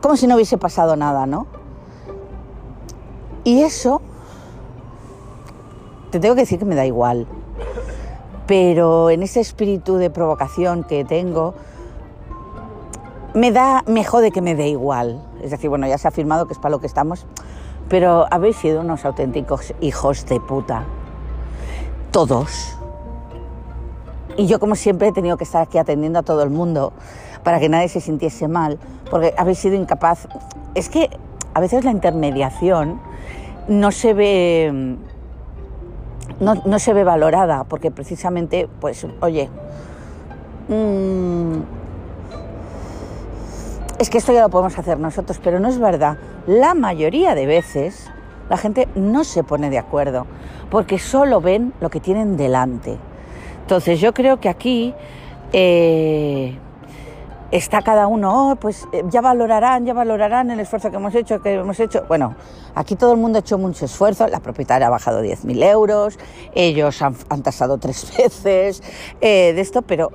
[0.03, 1.56] como si no hubiese pasado nada, ¿no?
[3.47, 4.01] Y eso,
[6.11, 7.27] te tengo que decir que me da igual.
[8.45, 11.53] Pero en ese espíritu de provocación que tengo,
[13.33, 15.25] me da, me jode que me dé igual.
[15.41, 17.25] Es decir, bueno, ya se ha afirmado que es para lo que estamos,
[17.87, 20.83] pero habéis sido unos auténticos hijos de puta.
[22.11, 22.77] Todos
[24.35, 26.91] y yo, como siempre, he tenido que estar aquí atendiendo a todo el mundo
[27.43, 28.77] para que nadie se sintiese mal,
[29.09, 30.27] porque habéis sido incapaz.
[30.75, 31.09] Es que
[31.57, 32.99] a veces la intermediación
[33.67, 34.95] no se ve.
[36.39, 39.49] No, se ve valorada, porque precisamente, pues, oye,
[40.67, 41.57] mm,
[43.97, 46.19] es que esto ya lo podemos hacer nosotros, pero no es verdad.
[46.45, 48.07] La mayoría de veces
[48.51, 50.27] la gente no se pone de acuerdo,
[50.69, 52.97] porque solo ven lo que tienen delante.
[53.61, 54.93] Entonces yo creo que aquí,
[55.53, 56.55] eh,
[57.51, 61.41] está cada uno, oh, pues eh, ya valorarán, ya valorarán el esfuerzo que hemos hecho,
[61.41, 62.03] que hemos hecho.
[62.07, 62.35] Bueno,
[62.75, 66.19] aquí todo el mundo ha hecho mucho esfuerzo, la propietaria ha bajado 10.000 euros,
[66.53, 68.83] ellos han, tasado tres veces
[69.21, 70.11] eh, de esto, pero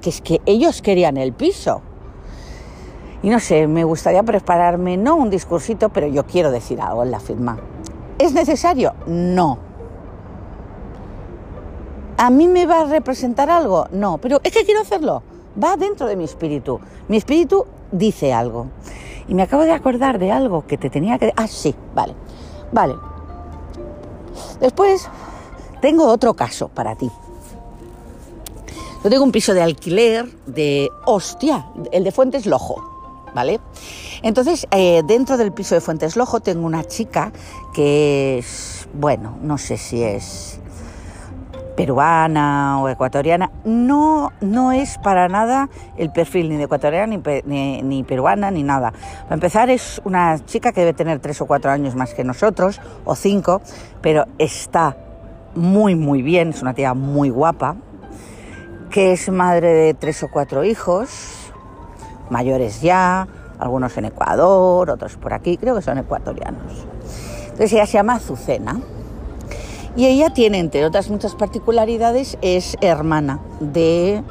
[0.00, 1.82] que es que ellos querían el piso.
[3.22, 7.10] Y no sé, me gustaría prepararme, no un discursito, pero yo quiero decir algo en
[7.10, 7.58] la firma.
[8.18, 8.94] ¿Es necesario?
[9.06, 9.58] No.
[12.16, 13.86] ¿A mí me va a representar algo?
[13.92, 15.22] No, pero es que quiero hacerlo
[15.62, 16.80] va dentro de mi espíritu.
[17.08, 18.66] Mi espíritu dice algo.
[19.28, 21.32] Y me acabo de acordar de algo que te tenía que...
[21.36, 22.14] Ah, sí, vale.
[22.72, 22.96] Vale.
[24.60, 25.08] Después
[25.80, 27.10] tengo otro caso para ti.
[29.02, 30.90] Yo tengo un piso de alquiler de...
[31.06, 32.86] Hostia, el de Fuentes Lojo.
[33.34, 33.60] ¿Vale?
[34.22, 37.32] Entonces, eh, dentro del piso de Fuentes Lojo tengo una chica
[37.72, 40.59] que es, bueno, no sé si es
[41.80, 48.04] peruana o ecuatoriana, no, no es para nada el perfil ni de ecuatoriana ni, ni,
[48.04, 48.92] peruana ni nada.
[49.22, 52.82] Para empezar es una chica que debe tener tres o cuatro años más que nosotros,
[53.06, 53.62] o cinco,
[54.02, 54.94] pero está
[55.54, 57.76] muy muy bien, es una tía muy guapa,
[58.90, 61.50] que es madre de tres o cuatro hijos,
[62.28, 63.26] mayores ya,
[63.58, 66.86] algunos en Ecuador, otros por aquí, creo que son ecuatorianos.
[67.44, 68.82] Entonces ella se llama Azucena
[70.00, 74.22] y ella tiene, entre otras muchas particularidades, es hermana de,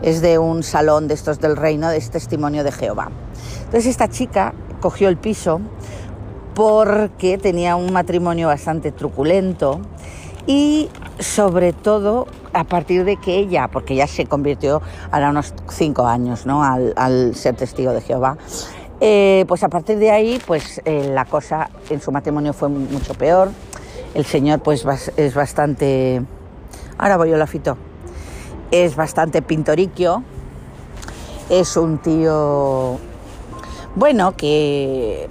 [0.00, 3.10] es de un salón de estos del reino, de testimonio de Jehová.
[3.58, 5.60] Entonces esta chica cogió el piso
[6.54, 9.82] porque tenía un matrimonio bastante truculento
[10.46, 16.06] y sobre todo a partir de que ella, porque ella se convirtió ahora unos cinco
[16.06, 16.64] años ¿no?
[16.64, 18.38] al, ser testigo de Jehová,
[19.02, 23.12] eh, pues a partir de ahí pues eh, la cosa en su matrimonio fue mucho
[23.12, 23.50] peor
[24.14, 24.84] el señor pues
[25.16, 26.22] es bastante...
[26.98, 27.76] Ahora voy yo la fito.
[28.70, 30.22] Es bastante pintoriquio.
[31.48, 32.98] Es un tío...
[33.96, 35.28] Bueno, que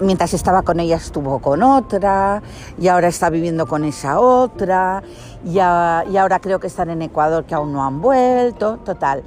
[0.00, 2.42] mientras estaba con ella estuvo con otra
[2.76, 5.04] y ahora está viviendo con esa otra
[5.44, 8.78] y, y, ahora creo que están en Ecuador que aún no han vuelto.
[8.78, 9.22] Total,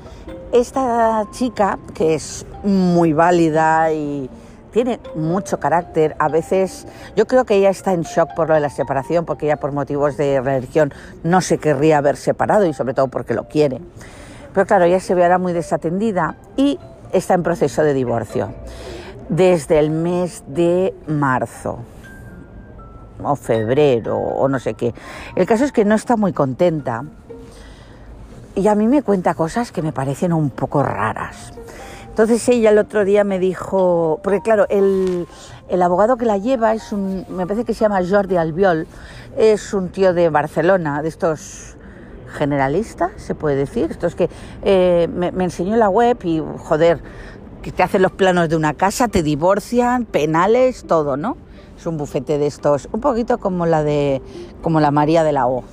[0.51, 4.29] esta chica que es muy válida y,
[4.77, 6.15] tiene mucho carácter.
[6.19, 9.47] A veces yo creo que ella está en shock por lo de la separación, porque
[9.47, 13.45] ella por motivos de religión no se querría haber separado y sobre todo porque lo
[13.45, 13.81] quiere.
[14.53, 16.79] Pero claro, ella se ve ahora muy desatendida y
[17.11, 18.53] está en proceso de divorcio
[19.29, 21.79] desde el mes de marzo
[23.23, 24.93] o febrero o no sé qué.
[25.35, 27.03] El caso es que no está muy contenta
[28.53, 31.51] y a mí me cuenta cosas que me parecen un poco raras.
[32.17, 35.27] Entonces ella el otro día me dijo, porque claro, el,
[35.83, 38.87] abogado que la lleva es un, me parece que se llama Jordi Albiol,
[39.37, 41.77] es un tío de Barcelona, de estos
[42.35, 44.31] generalistas, se puede decir, estos que
[44.63, 47.03] eh, me, me enseñó la web y joder,
[47.61, 51.37] que te hacen los planos de una casa, te divorcian, penales, todo, ¿no?
[51.77, 54.23] Es un bufete de estos, un poquito como la de,
[54.63, 55.63] como la María de la O.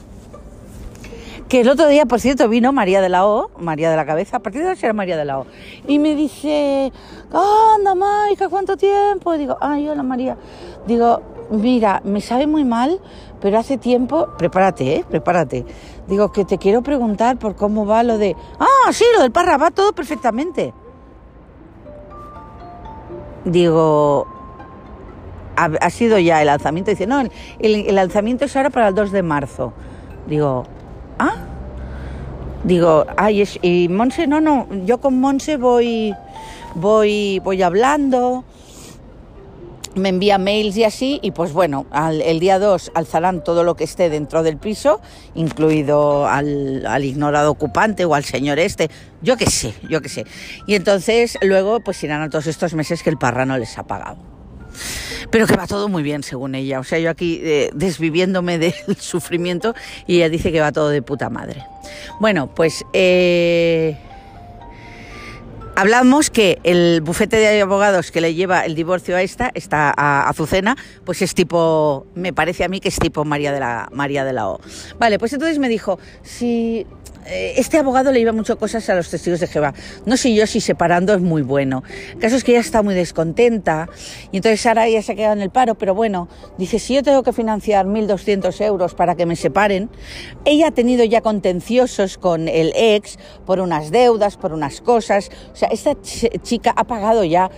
[1.55, 4.39] Que el otro día, por cierto, vino María de la O, María de la Cabeza,
[4.39, 5.47] a partir de ahora será María de la O,
[5.87, 6.93] y me dice,
[7.33, 9.33] anda, Maica, ¿cuánto tiempo?
[9.37, 10.37] Y digo, ay, hola María.
[10.85, 13.01] Digo, mira, me sabe muy mal,
[13.41, 15.05] pero hace tiempo, prepárate, ¿eh?
[15.09, 15.65] Prepárate.
[16.09, 19.57] Digo, que te quiero preguntar por cómo va lo de, ah, sí, lo del parra,
[19.57, 20.75] va todo perfectamente.
[23.45, 24.27] Digo,
[25.55, 26.91] ha, sido ya el lanzamiento.
[26.91, 27.31] Dice, no, el,
[27.61, 29.73] el lanzamiento es ahora para el 2 de marzo.
[30.27, 30.65] Digo,
[31.19, 31.37] ah,
[32.65, 36.15] digo, ay, y Monse, no, no, yo con Monse voy,
[36.75, 38.45] voy, voy hablando,
[39.95, 41.87] me envía mails y así, y pues bueno,
[42.25, 45.01] el día 2 alzarán todo lo que esté dentro del piso,
[45.35, 48.91] incluido al, al, ignorado ocupante o al señor este,
[49.23, 50.25] yo qué sé, yo qué sé.
[50.67, 53.85] Y entonces luego pues irán a todos estos meses que el parra no les ha
[53.85, 54.19] pagado.
[55.31, 56.81] Pero que va todo muy bien, según ella.
[56.81, 59.75] O sea, yo aquí eh, desviviéndome del sufrimiento
[60.07, 61.65] y ella dice que va todo de puta madre.
[62.21, 63.97] Bueno, pues eh,
[65.77, 70.29] hablamos que el bufete de abogados que le lleva el divorcio a esta, esta a
[70.29, 74.25] Azucena, pues es tipo, me parece a mí que es tipo María de la, María
[74.25, 74.61] de la O.
[74.99, 76.87] Vale, pues entonces me dijo, si
[77.27, 79.75] este abogado le iba mucho cosas a los testigos de Jehová.
[80.07, 81.83] No sé yo si separando es muy bueno.
[82.13, 83.89] El caso es que ella está muy descontenta
[84.33, 87.03] y entonces Sara ya se ha quedado en el paro, pero bueno, dice, si yo
[87.03, 89.91] tengo que financiar 1.200 euros para que me separen,
[90.45, 95.31] ella ha tenido ya contenciosos con el ex por unas deudas, por unas cosas.
[95.53, 95.95] O sea, esta
[96.43, 97.51] chica ha pagado ya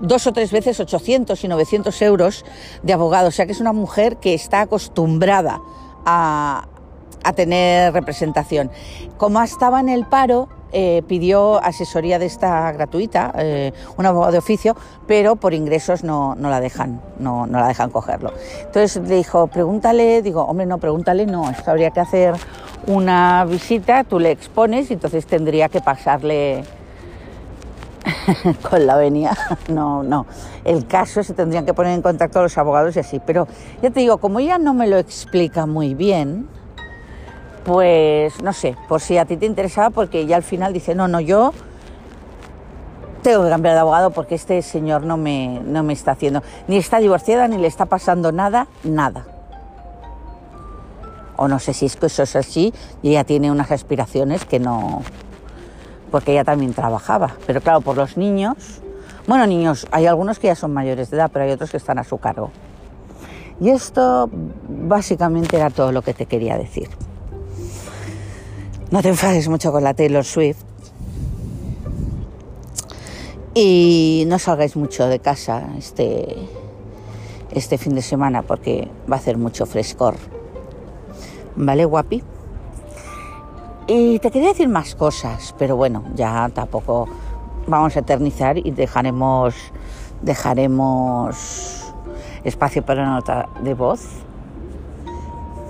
[0.00, 2.44] dos o tres veces 800 y 900 euros
[2.82, 3.28] de abogado.
[3.28, 5.60] O sea, que es una mujer que está acostumbrada
[6.04, 6.68] a,
[7.24, 8.70] a tener representación.
[9.16, 14.38] Como estaba en el paro, eh, pidió asesoría de esta gratuita, eh, un abogado de
[14.38, 14.74] oficio,
[15.06, 18.32] pero por ingresos no, no la dejan, no, no, la dejan cogerlo.
[18.64, 22.34] Entonces le dijo, pregúntale, digo, hombre, no, pregúntale, no, esto habría que hacer
[22.86, 26.64] una visita, tú le expones y entonces tendría que pasarle
[28.70, 29.36] con la venia.
[29.68, 30.26] No, no.
[30.64, 33.20] El caso se tendrían que poner en contacto los abogados y así.
[33.24, 33.46] Pero
[33.82, 36.48] ya te digo, como ella no me lo explica muy bien,
[37.64, 41.08] pues no sé, por si a ti te interesaba, porque ya al final dice, no,
[41.08, 41.52] no, yo
[43.22, 46.76] tengo que cambiar de abogado porque este señor no me, no me está haciendo, ni
[46.76, 49.26] está divorciada, ni le está pasando nada, nada.
[51.36, 54.58] O no sé si es que eso es así y ella tiene unas aspiraciones que
[54.58, 55.02] no,
[56.10, 57.32] porque ella también trabajaba.
[57.46, 58.80] Pero claro, por los niños,
[59.26, 61.98] bueno, niños, hay algunos que ya son mayores de edad, pero hay otros que están
[61.98, 62.50] a su cargo.
[63.60, 64.28] Y esto
[64.68, 66.88] básicamente era todo lo que te quería decir.
[68.92, 70.58] No te enfades mucho con la Taylor Swift.
[73.54, 76.36] Y no salgáis mucho de casa este,
[77.52, 80.16] este fin de semana porque va a hacer mucho frescor.
[81.56, 82.22] ¿Vale, guapi?
[83.86, 87.08] Y te quería decir más cosas, pero bueno, ya tampoco
[87.66, 89.54] vamos a eternizar y dejaremos,
[90.20, 91.94] dejaremos
[92.44, 94.02] espacio para una nota de voz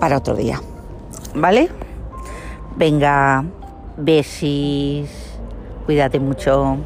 [0.01, 0.61] para otro día.
[1.33, 1.69] ¿Vale?
[2.75, 3.45] Venga,
[3.97, 5.09] besis,
[5.85, 6.77] cuídate mucho.